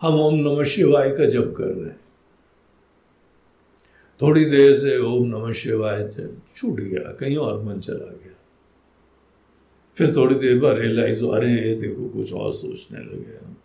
[0.00, 2.00] हम ओम नमः शिवाय का जप कर रहे हैं।
[4.22, 6.10] थोड़ी देर से ओम नमः शिवाय
[6.56, 8.36] छूट गया, कहीं और मन चला गया।
[9.96, 13.56] फिर थोड़ी देर बाद रियलाइज़ हो अरे देखो, कुछ और सोचने लगे हम।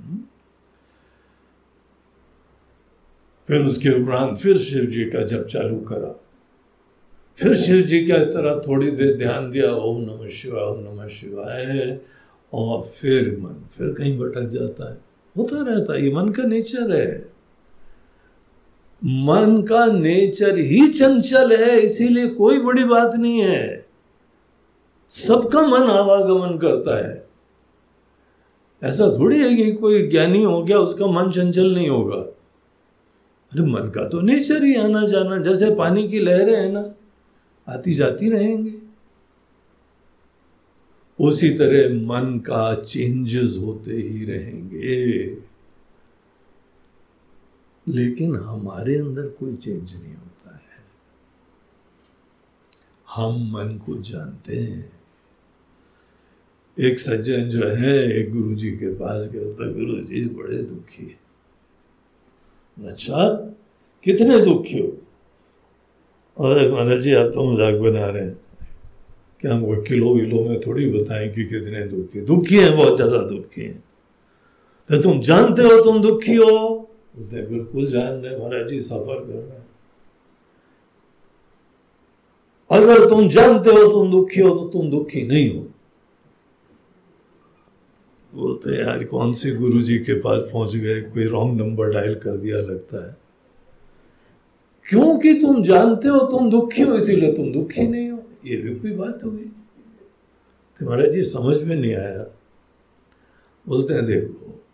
[0.00, 0.24] हम्म?
[3.46, 6.23] फिर उसके उपरांत फिर शिव जी का जब चालू करा।
[7.42, 11.98] फिर शिव जी का तरह थोड़ी देर ध्यान दिया, ओम नमः शिवाय, ओम नमः शिवाय,
[12.52, 14.98] और फिर मन, फिर कहीं भटक जाता है।
[15.38, 17.32] होता रहता है, ये मन का नेचर है।
[19.04, 23.86] मन का नेचर ही चंचल है, इसीलिए कोई बड़ी बात नहीं है।
[25.08, 27.26] सबका मन आवागमन करता है।
[28.84, 33.80] ऐसा थोड़ी है कि कोई ज्ञानी हो गया, उसका मन चंचल नहीं होगा। अरे, मन
[33.80, 36.94] का तो नेचर ही आना जाना। जैसे पानी की लहरें है ना
[37.68, 38.78] आती जाती रहेंगे।
[41.20, 45.06] उसी तरह मन का चेंजेस होते ही रहेंगे।
[47.88, 50.84] लेकिन हमारे अंदर कोई चेंज नहीं होता है।
[53.14, 54.92] हम मन को जानते हैं।
[56.80, 61.06] एक सज्जन जो है, एक गुरु जी के पास गया था गुरु जी बड़े दुखी
[61.06, 61.24] है।
[62.88, 63.34] अच्छा
[64.04, 65.03] कितने दुखी हो?
[66.36, 68.36] और महाराज जी आप तो मज़ाक बना रहे हैं।
[69.40, 73.62] क्या हमको किलो विलो में थोड़ी बताएँ कि कितने दुखी दुखी हैं, बहुत ज़्यादा दुखी
[73.62, 73.82] हैं।
[74.90, 76.90] तो तुम जानते हो तुम दुखी हो?
[77.18, 79.62] उसने बिल्कुल जान रहे महाराज जी, सफ़र कर रहे हैं।
[82.70, 85.66] अगर तुम जानते हो तुम दुखी हो तो तुम दुखी नहीं हो।
[88.32, 91.00] बोलते यार कौन से गुरु जी के पास पहुँच गए?
[91.02, 93.23] कोई रॉन्ग नंबर डायल कर दिया लगता है।
[94.88, 98.92] क्योंकि तुम जानते हो तुम दुखी हो, इसीलिए तुम दुखी नहीं हो। ये भी कोई
[98.92, 99.44] बात होगी
[100.80, 102.26] तुम्हारा जी, समझ में नहीं आया।
[103.68, 104.64] बोलते हैं, देखो,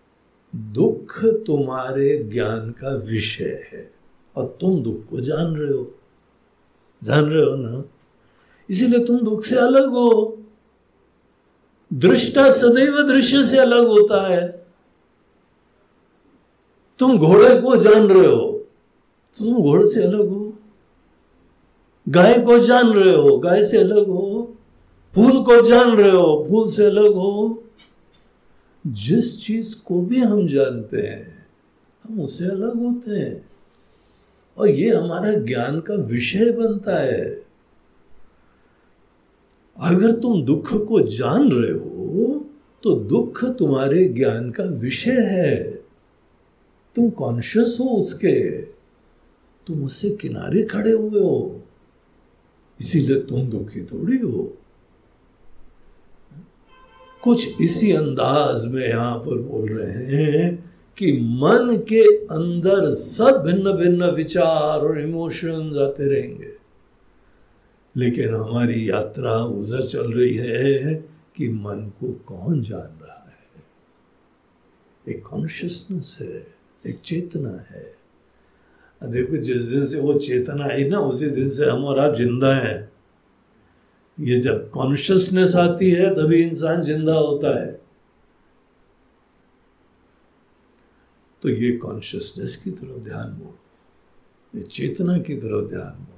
[0.57, 3.93] दुख तुम्हारे ज्ञान का विषय है
[4.37, 5.95] और तुम दुख को जान रहे हो।
[7.05, 7.85] जान रहे हो ना?
[8.71, 10.39] इसीलिए तुम दुख से अलग हो।
[11.93, 14.67] दृष्टा सदैव दृश्य से अलग होता है।
[16.99, 18.60] तुम घोड़े को जान रहे हो।
[19.39, 20.53] तुम घोड़े से अलग हो।
[22.09, 24.55] गाय को जान रहे हो, गाय से अलग हो।
[25.15, 27.65] फूल को जान रहे हो, फूल से अलग हो।
[28.87, 31.47] जिस चीज़ को भी हम जानते हैं,
[32.05, 33.51] हम उससे अलग होते हैं।
[34.59, 37.43] और ये हमारा ज्ञान का विषय बनता है।
[39.81, 42.45] अगर तुम दुख को जान रहे हो
[42.83, 45.73] तो दुख तुम्हारे ज्ञान का विषय है।
[46.97, 48.63] तुम कॉन्शियस हो उसके।
[49.67, 51.63] तुम उससे किनारे खड़े हुए हो।
[52.81, 54.57] इसीलिए तुम दुखी थोड़ी हो।
[57.23, 63.73] कुछ इसी अंदाज में यहाँ पर बोल रहे हैं कि मन के अंदर सब भिन्न
[63.73, 66.53] भिन्न विचार और इमोशंस आते रहेंगे।
[67.97, 70.95] लेकिन हमारी यात्रा उधर चल रही है
[71.37, 73.63] कि मन को कौन जान रहा है?
[75.17, 76.47] एक कॉन्शियसनेस है,
[76.87, 78.00] एक चेतना है।
[79.09, 82.55] देखो जिस दिन से वो चेतना आई ना, उसी दिन से हम और आप ज़िंदा
[82.55, 82.93] हैं।
[84.21, 87.81] ये जब कॉन्शियसनेस आती है, तभी इंसान ज़िंदा होता है।
[91.43, 93.59] तो ये कॉन्शियसनेस की तरफ़ ध्यान मोड़ो।
[94.59, 96.17] ये चेतना की तरफ़ ध्यान मोड़ो।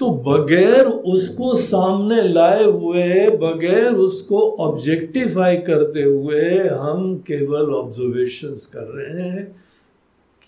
[0.00, 8.82] तो बगैर उसको सामने लाए हुए, बगैर उसको ऑब्जेक्टिफाई करते हुए, हम केवल ऑब्जर्वेशंस कर
[8.82, 9.65] रहे हैं।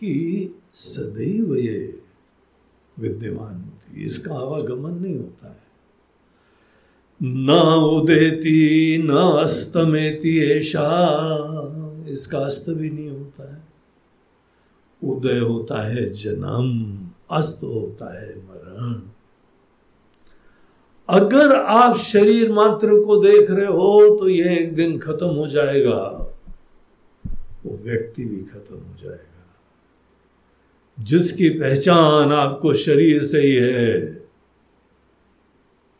[0.00, 1.98] कि सदैव ये
[2.98, 5.68] विद्यमान होती है, इसका आवागमन नहीं होता है।
[7.22, 7.50] न
[7.94, 10.88] उदेती, न अस्तमेती ऐशा,
[12.08, 13.68] इसका अस्त भी नहीं होता है।
[15.04, 16.98] उदय होता है जन्म,
[17.30, 19.00] अस्त होता है मरण।
[21.08, 26.00] अगर आप शरीर मात्र को देख रहे हो तो यह एक दिन खत्म हो जाएगा।
[27.66, 29.27] वो व्यक्ति भी खत्म हो जाएगा।
[31.00, 33.98] जिसकी पहचान आपको शरीर से ही है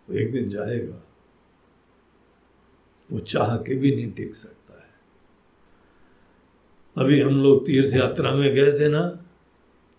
[0.08, 1.02] वो एक दिन जाएगा
[3.12, 4.90] वो चाह के भी नहीं टिक सकता है।
[6.96, 9.08] अभी हम लोग तीर्थ यात्रा में गए थे ना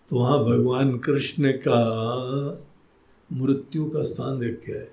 [0.08, 1.80] तो वहाँ भगवान कृष्ण का
[3.32, 4.88] मृत्यु का स्थान देख के आए।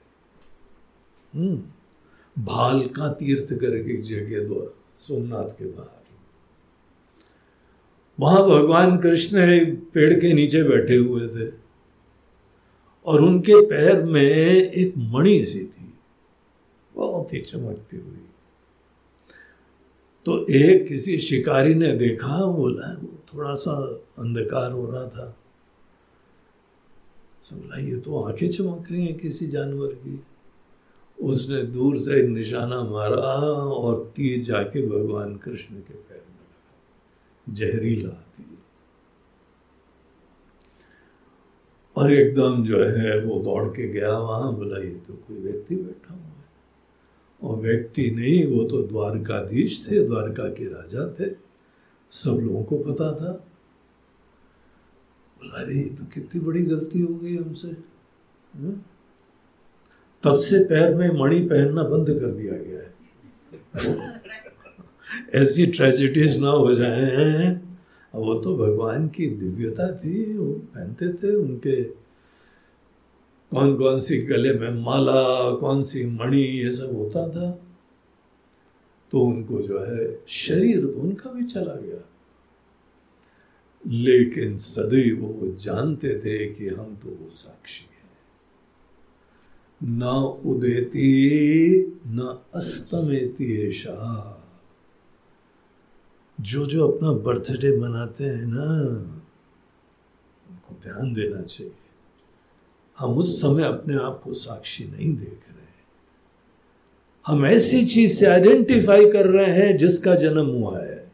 [1.35, 1.63] हम्म,
[2.43, 4.67] भाल का तीर्थ करके एक जगह
[4.99, 5.96] सोमनाथ के बाहर।
[8.19, 11.53] वहाँ भगवान कृष्ण एक पेड़ के नीचे बैठे हुए थे
[13.05, 15.93] और उनके पैर में एक मणि सी थी।
[16.95, 18.23] बहुत ही चमकती हुई।
[20.25, 25.37] तो एक किसी शिकारी ने देखा, बोला, वो थोड़ा सा अंधकार हो रहा था।
[27.53, 30.23] बोला, ये तो आँखें चमक रही हैं किसी जानवर की।
[31.21, 33.25] उसने दूर से निशाना मारा
[33.61, 36.26] और तीर जाके भगवान कृष्ण के पैर
[37.49, 38.57] जहरीला तीर
[41.97, 46.13] और एकदम जो है वो दौड़ के गया वहाँ, बोला, ये तो कोई व्यक्ति बैठा
[46.13, 46.45] हुआ है।
[47.43, 51.47] और व्यक्ति नहीं, वो तो द्वारकाधीश थे, द्वारका के राजा थे।
[52.11, 53.31] सब लोगों को पता था।
[55.37, 57.67] बोला, अरे तो कितनी बड़ी गलती हो गई हमसे?
[60.23, 64.16] तब से पैर में मणि पहनना बंद कर दिया गया है।
[65.35, 67.67] ऐसी ट्रेजिडीज ना हो जाए, हैं?
[68.15, 71.83] वो तो भगवान की दिव्यता थी, वो पहनते थे उनके।
[73.51, 77.51] कौन कौन सी गले में माला, कौन सी मणि, ये सब होता था।
[79.11, 82.09] तो उनको जो है, शरीर तो उनका भी चला गया।
[83.87, 87.97] लेकिन सदैव वो जानते थे कि हम तो वो साक्षी हैं।
[89.99, 90.03] न
[90.45, 91.69] उदेती,
[92.07, 94.33] न अस्तमेती ऐसा
[96.41, 98.71] जो जो अपना बर्थडे मनाते हैं ना,
[100.49, 101.73] उनको ध्यान देना चाहिए।
[102.97, 105.67] हम उस समय अपने आप को साक्षी नहीं देख रहे हैं।
[107.27, 111.11] हम ऐसी चीज़ से आइडेंटिफाई कर रहे हैं जिसका जन्म हुआ है।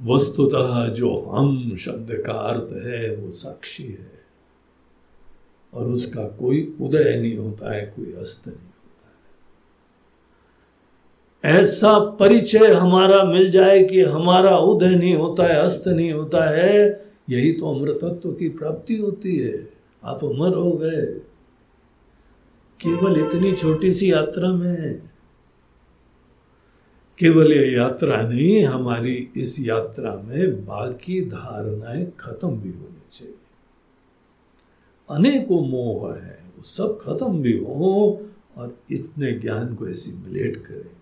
[0.00, 4.12] वस्तुतः जो हम शब्द का अर्थ है, वो साक्षी है।
[5.74, 8.65] और उसका कोई उदय नहीं होता है, कोई अस्त नहीं।
[11.44, 17.04] ऐसा परिचय हमारा मिल जाए कि हमारा उदय नहीं होता है, अस्त नहीं होता है,
[17.30, 19.70] यही तो अमृतत्व की प्राप्ति होती है।
[20.04, 21.06] आप अमर हो गए।
[22.80, 25.02] केवल इतनी छोटी सी यात्रा में,
[27.18, 33.34] केवल ये यात्रा नहीं, हमारी इस यात्रा में बाकी धारणाएँ खत्म भी होनी चाहिए।
[35.10, 38.20] अनेकों मोह है, वो सब खत्म भी हो
[38.56, 40.95] और इतने ज्ञान को ऐसी एसिमुलेट करें।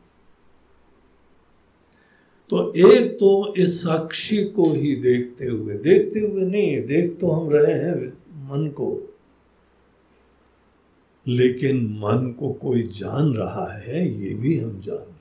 [2.51, 7.51] तो एक तो इस साक्षी को ही देखते हुए देखते हुए नहीं, देख तो हम
[7.51, 9.17] रहे हैं मन को।
[11.29, 15.15] लेकिन मन को कोई जान रहा है, ये भी हम जान रहे हैं।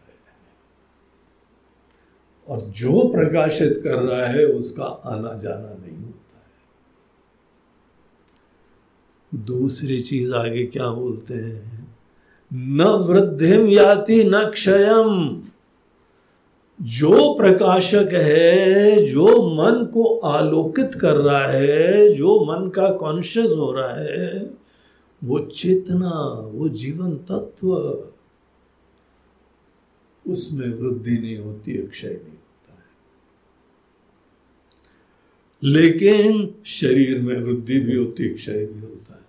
[2.47, 6.47] और जो प्रकाशित कर रहा है, उसका आना जाना नहीं होता
[9.34, 11.97] है। दूसरी चीज़ आगे क्या बोलते हैं?
[12.53, 15.43] न वृद्धिम याति न क्षयम।
[16.82, 23.71] जो प्रकाशक है, जो मन को आलोकित कर रहा है, जो मन का कॉन्शियस हो
[23.71, 24.49] रहा है,
[25.24, 26.11] वो चेतना,
[26.53, 27.74] वो जीवन तत्व,
[30.32, 32.84] उसमें वृद्धि नहीं होती, अक्षय नहीं होता है।
[35.63, 39.24] लेकिन शरीर में वृद्धि भी होती क्षय भी होता है।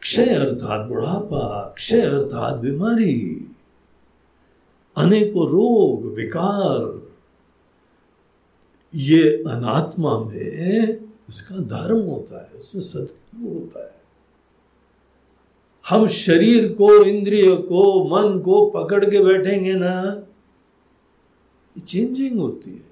[0.00, 3.49] क्षय अर्थात बुढ़ापा क्षय अर्थात बीमारी
[5.00, 7.10] अनेकों रोग, विकार,
[8.94, 10.96] ये अनात्मा में
[11.28, 14.00] उसका धर्म होता है, उसमें सदगुरु होता है।
[15.88, 20.22] हम शरीर को, इंद्रिय को, मन को पकड़ के बैठेंगे ना,
[21.76, 22.90] ये चेंजिंग होती है।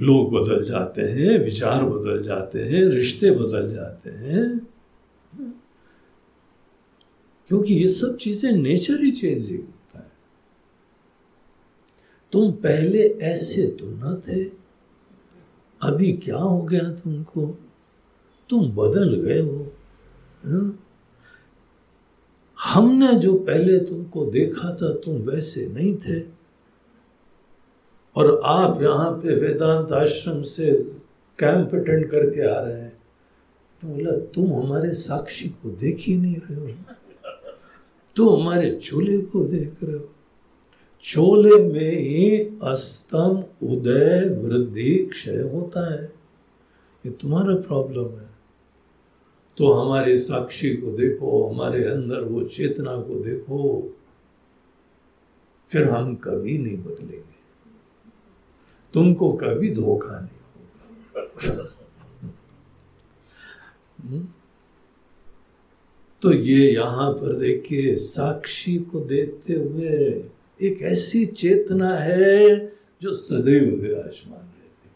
[0.00, 4.73] लोग बदल जाते हैं, विचार बदल जाते हैं, रिश्ते बदल जाते हैं।
[7.50, 10.12] क्योंकि ये सब चीज़ें नेचर ही चेंजिंग होता है।
[12.32, 14.44] तुम पहले ऐसे तो न थे,
[15.80, 17.46] अभी क्या हो गया तुमको?
[18.50, 19.66] तुम बदल गए हो?
[22.58, 26.20] हमने जो पहले तुमको देखा था, तुम वैसे नहीं थे।
[28.16, 30.72] और आप यहाँ पे वेदांत आश्रम से
[31.38, 32.92] कैंप अटेंड करके आ रहे हैं।
[33.82, 36.66] तो बोला, तुम हमारे साक्षी को देख ही नहीं रहे हो।
[38.16, 40.14] तुम हमारे चोले को देख रहे हो।
[41.02, 46.12] चोले में ही अस्तम, उदय, वृद्धि, क्षय होता है।
[47.06, 48.28] ये तुम्हारा प्रॉब्लम है।
[49.58, 53.90] तो हमारे साक्षी को देखो, हमारे अंदर वो चेतना को देखो।
[55.68, 57.34] फिर हम कभी नहीं बदलेंगे।
[58.94, 60.38] तुमको कभी धोखा नहीं
[61.16, 61.64] होगा।
[64.02, 64.28] हम्म?
[66.24, 69.90] तो ये यहाँ पर देखिए साक्षी को देखते हुए
[70.62, 72.56] एक ऐसी चेतना है
[73.02, 74.90] जो सदैव विराजमान रहती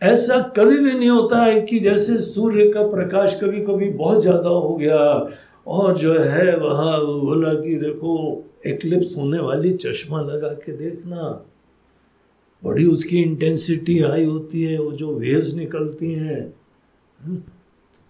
[0.00, 4.48] ऐसा कभी भी नहीं होता है कि जैसे सूर्य का प्रकाश कभी कभी बहुत ज़्यादा
[4.48, 5.30] हो गया
[5.66, 11.46] और जो है वहाँ बोला कि देखो एक्लिप्स होने वाली चश्मा लगा के देखना।
[12.64, 16.54] बड़ी उसकी इंटेंसिटी हाई होती है वो जो वेव्स निकलती हैं
[17.24, 17.42] हम्म,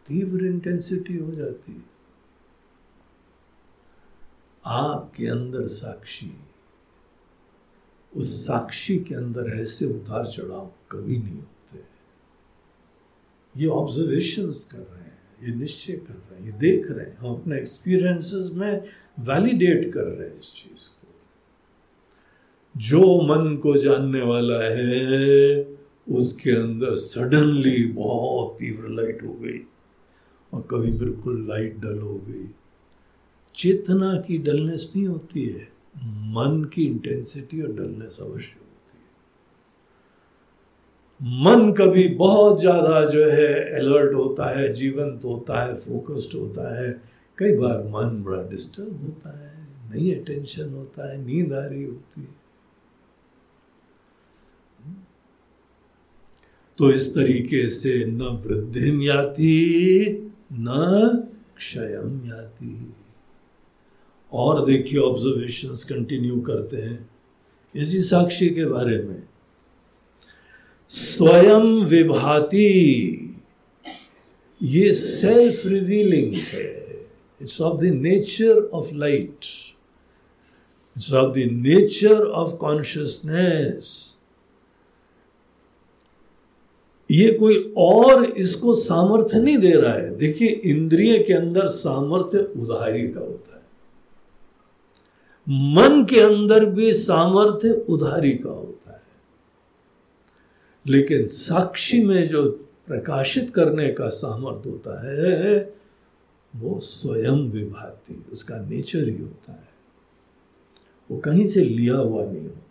[0.08, 1.94] तीव्र इंटेंसिटी हो जाती है।
[4.66, 6.32] आपके अंदर साक्षी,
[8.16, 11.78] उस साक्षी के अंदर ऐसे उतार चढ़ाव कभी नहीं होते।
[13.56, 17.34] ये ऑब्जर्वेशंस कर रहे हैं, ये निश्चय कर रहे हैं, ये देख रहे हैं, हम
[17.34, 18.84] अपने एक्सपीरियंसेस में
[19.20, 21.08] वैलिडेट कर रहे हैं इस चीज़ को।
[22.76, 25.64] जो मन को जानने वाला है,
[26.10, 29.66] उसके अंदर सडनली बहुत तीव्र लाइट हो गई।
[30.54, 32.48] और कभी बिल्कुल लाइट डल हो गई।
[33.54, 35.66] चेतना की डलनेस नहीं होती है,
[36.30, 38.98] मन की इंटेंसिटी और डलनेस अवश्य होती
[41.20, 43.48] है। मन कभी बहुत ज़्यादा जो है
[43.78, 46.90] अलर्ट होता है, जीवंत होता है फोकस्ड होता है।
[47.38, 49.52] कई बार मन बड़ा डिस्टर्ब होता है,
[49.90, 52.42] नहीं अटेंशन होता है, नींद आ रही होती है।
[56.78, 62.94] तो इस तरीके से न वृद्धि याति न क्षयम याति।
[64.32, 67.10] और देखिए ऑब्जर्वेशंस कंटिन्यू करते हैं
[67.76, 69.22] इसी साक्षी के बारे में।
[70.88, 73.36] स्वयं विभाति,
[74.62, 77.06] ये सेल्फ रिवीलिंग है।
[77.42, 79.46] It's of the nature of light
[80.96, 84.13] it's of the nature of consciousness
[87.14, 93.08] ये कोई और इसको सामर्थ्य नहीं दे रहा है। देखिए, इंद्रिय के अंदर सामर्थ्य उधारी
[93.08, 93.62] का होता है।
[95.48, 99.00] मन के अंदर भी सामर्थ्य उधारी का होता है।
[100.86, 102.50] लेकिन साक्षी में जो
[102.86, 105.74] प्रकाशित करने का सामर्थ्य होता है,
[106.56, 109.68] वो स्वयं विभाती, उसका नेचर ही होता है।
[111.10, 112.63] वो कहीं से लिया हुआ नहीं होता।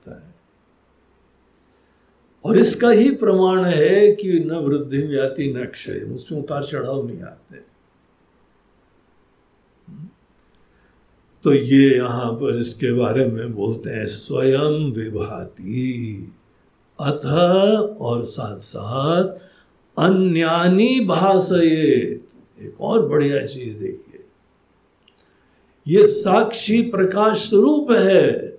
[2.46, 7.22] और इसका ही प्रमाण है कि न वृद्धि व्याति न क्षय। उसमें उतार चढ़ाव नहीं
[7.22, 7.74] आते।
[11.44, 16.34] तो ये यहाँ पर इसके बारे में बोलते हैं, स्वयं विभाति।
[17.00, 17.26] अथ
[18.00, 19.24] और साथ साथ
[19.98, 22.28] अन्यानी भाषयेत
[22.62, 24.26] एक और बढ़िया चीज़ देखिए।
[25.88, 28.58] ये साक्षी प्रकाश स्वरूप है।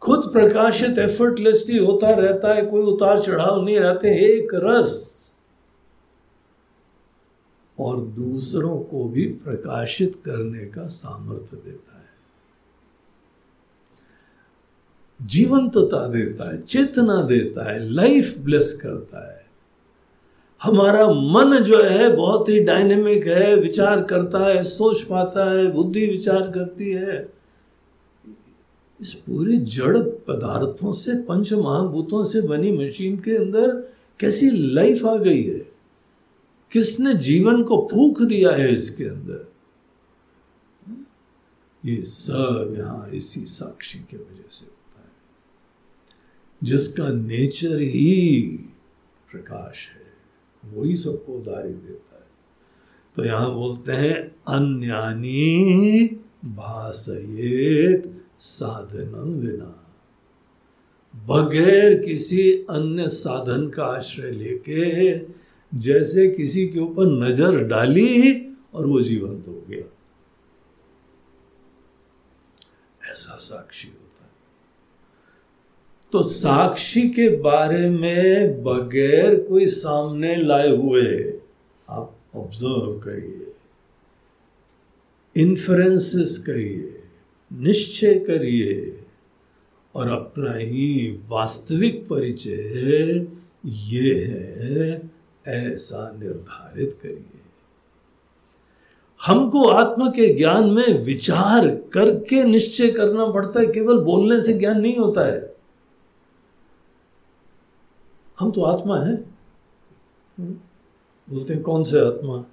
[0.00, 5.18] खुद प्रकाशित एफर्टलेसली होता रहता है, कोई उतार चढ़ाव नहीं रहते, एक रस।
[7.80, 12.08] और दूसरों को भी प्रकाशित करने का सामर्थ्य देता है।
[15.22, 19.44] जीवंतता देता है, चेतना देता है लाइफ ब्लेस करता है।
[20.62, 26.06] हमारा मन जो है, बहुत ही डायनेमिक है, विचार करता है, सोच पाता है, बुद्धि
[26.06, 27.37] विचार करती है।
[29.00, 35.16] इस पूरे जड़ पदार्थों से पंच महाभूतों से बनी मशीन के अंदर कैसी लाइफ आ
[35.16, 35.68] गई है?
[36.72, 39.52] किसने जीवन को फूक दिया है इसके अंदर?
[41.84, 45.10] ये सब यहाँ इसी साक्षी की वजह से होता है।
[46.62, 48.46] जिसका नेचर ही
[49.30, 50.08] प्रकाश है,
[50.72, 52.26] वही सबको उदारी देता है।
[53.16, 56.06] तो यहाँ बोलते हैं, अन्यानी
[56.44, 59.84] भाषयेत साधन बिना।
[61.14, 65.18] बगैर किसी अन्य साधन का आश्रय लेके,
[65.78, 69.94] जैसे किसी के ऊपर नज़र डाली और वो जीवंत हो गया।
[73.12, 74.30] ऐसा साक्षी होता है।
[76.12, 81.40] तो साक्षी के बारे में बगैर कोई सामने लाए हुए,
[81.88, 83.52] आप ऑब्ज़र्व करिए।
[85.36, 86.97] इन्फ्रेंसेस करिए।
[87.52, 89.04] निश्चय करिए
[89.94, 93.26] और अपना ही वास्तविक परिचय
[93.66, 95.10] ये है,
[95.48, 97.24] ऐसा निर्धारित करिए।
[99.26, 104.80] हमको आत्मा के ज्ञान में विचार करके निश्चय करना पड़ता है, केवल बोलने से ज्ञान
[104.80, 105.56] नहीं होता है।
[108.38, 109.16] हम तो आत्मा है।
[111.30, 112.44] बोलते हैं, कौन से आत्मा?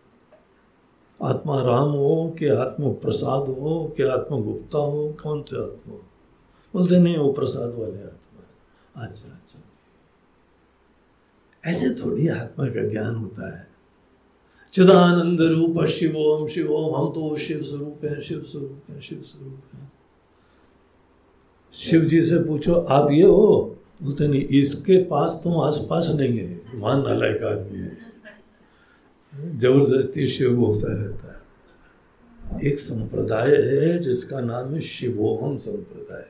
[1.25, 6.01] आत्मा राम हो, कि आत्मा प्रसाद हो, कि आत्मा गुप्ता हो, कौन से आत्मा हो?
[6.73, 9.61] बोलते नहीं, वो प्रसाद वाले आत्मा है। अच्छा अच्छा।
[11.71, 13.67] ऐसे थोड़ी आत्मा का ज्ञान होता है।
[14.73, 19.91] चिदानंद रूप शिवोम शिवोम, हम तो शिव स्वरूप हैं, शिव स्वरूप हैं, शिव स्वरूप हैं।
[21.73, 23.77] शिव जी से पूछो, आप ये हो?
[24.03, 28.04] बोलते नहीं, इसके पास तुम आसपास नहीं है, मान नालायक आदमी है।
[29.35, 36.25] ज़बरदस्ती शिव बोलता रहता है। एक संप्रदाय है जिसका नाम है शिवोहम संप्रदाय।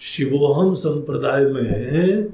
[0.00, 2.32] शिवोहम संप्रदाय में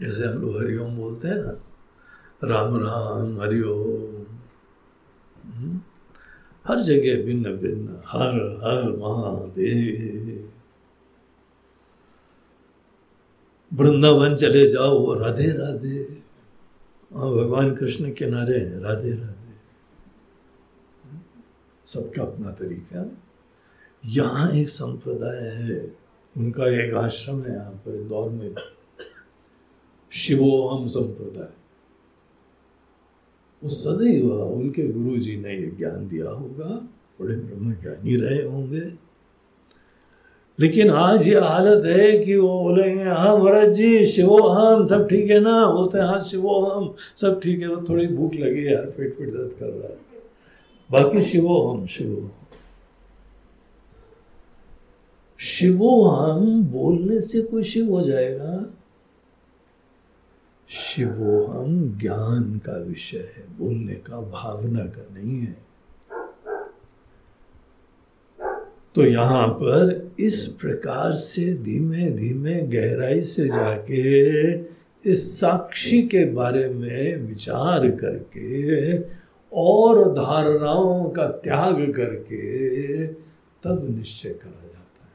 [0.00, 1.52] जैसे हम लोग हरिओम बोलते हैं ना,
[2.44, 4.24] राम राम हरिओम
[5.44, 5.80] हम्म?
[6.66, 10.50] हर जगह भिन्न भिन्न, हर हर महादेव।
[13.72, 16.17] वृंदावन चले जाओ राधे राधे।
[17.16, 19.54] हाँ भगवान कृष्ण किनारे हैं, राधे राधे।
[21.84, 23.10] सबका अपना तरीका है।
[24.06, 25.96] यहाँ एक संप्रदाय है,
[26.36, 28.54] उनका एक आश्रम है यहाँ पर, इंदौर में।
[30.10, 31.52] शिवोहम संप्रदाय।
[33.62, 36.68] वो सदैव उनके गुरु जी ने ये ज्ञान दिया होगा,
[37.20, 39.07] बड़े ब्रह्म ज्ञानी रहे होंगे।
[40.58, 45.30] लेकिन आज ये हालत है कि वो बोलेंगे हाँ महाराज जी शिवो हम सब ठीक
[45.30, 45.66] है ना?
[45.72, 49.28] बोलते हैं हाँ शिवो हम सब ठीक है। वो थोड़ी भूख लगी यार, पेट पेट
[49.28, 49.98] दर्द कर रहा है।
[50.90, 52.30] बाकी शिवो हम शिवो
[55.40, 58.74] शिवो हम बोलने से कोई शिव हो जाएगा?
[60.68, 65.67] शिवोहम ज्ञान का विषय है, बोलने का भावना का नहीं है।
[68.98, 74.52] तो यहाँ पर इस प्रकार से धीमे धीमे गहराई से जाके
[75.12, 78.98] इस साक्षी के बारे में विचार करके
[79.52, 83.06] और धारणाओं का त्याग करके
[83.64, 85.12] तब निश्चय करा जाता है।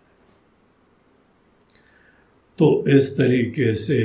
[2.59, 3.99] तो इस तरीके से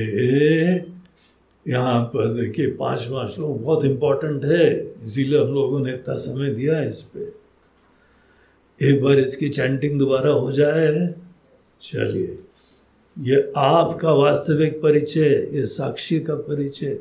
[1.69, 6.81] यहाँ पर देखिए, पांचवा श्लोक बहुत इंपॉर्टेंट है। इसीलिए हम लोगों ने इतना समय दिया
[6.83, 7.38] इस पे।
[8.83, 11.15] एक बार इसकी चैंटिंग दोबारा हो जाए,
[11.83, 12.39] चलिए।
[13.19, 16.99] ये आपका वास्तविक परिचय, ये साक्षी का परिचय।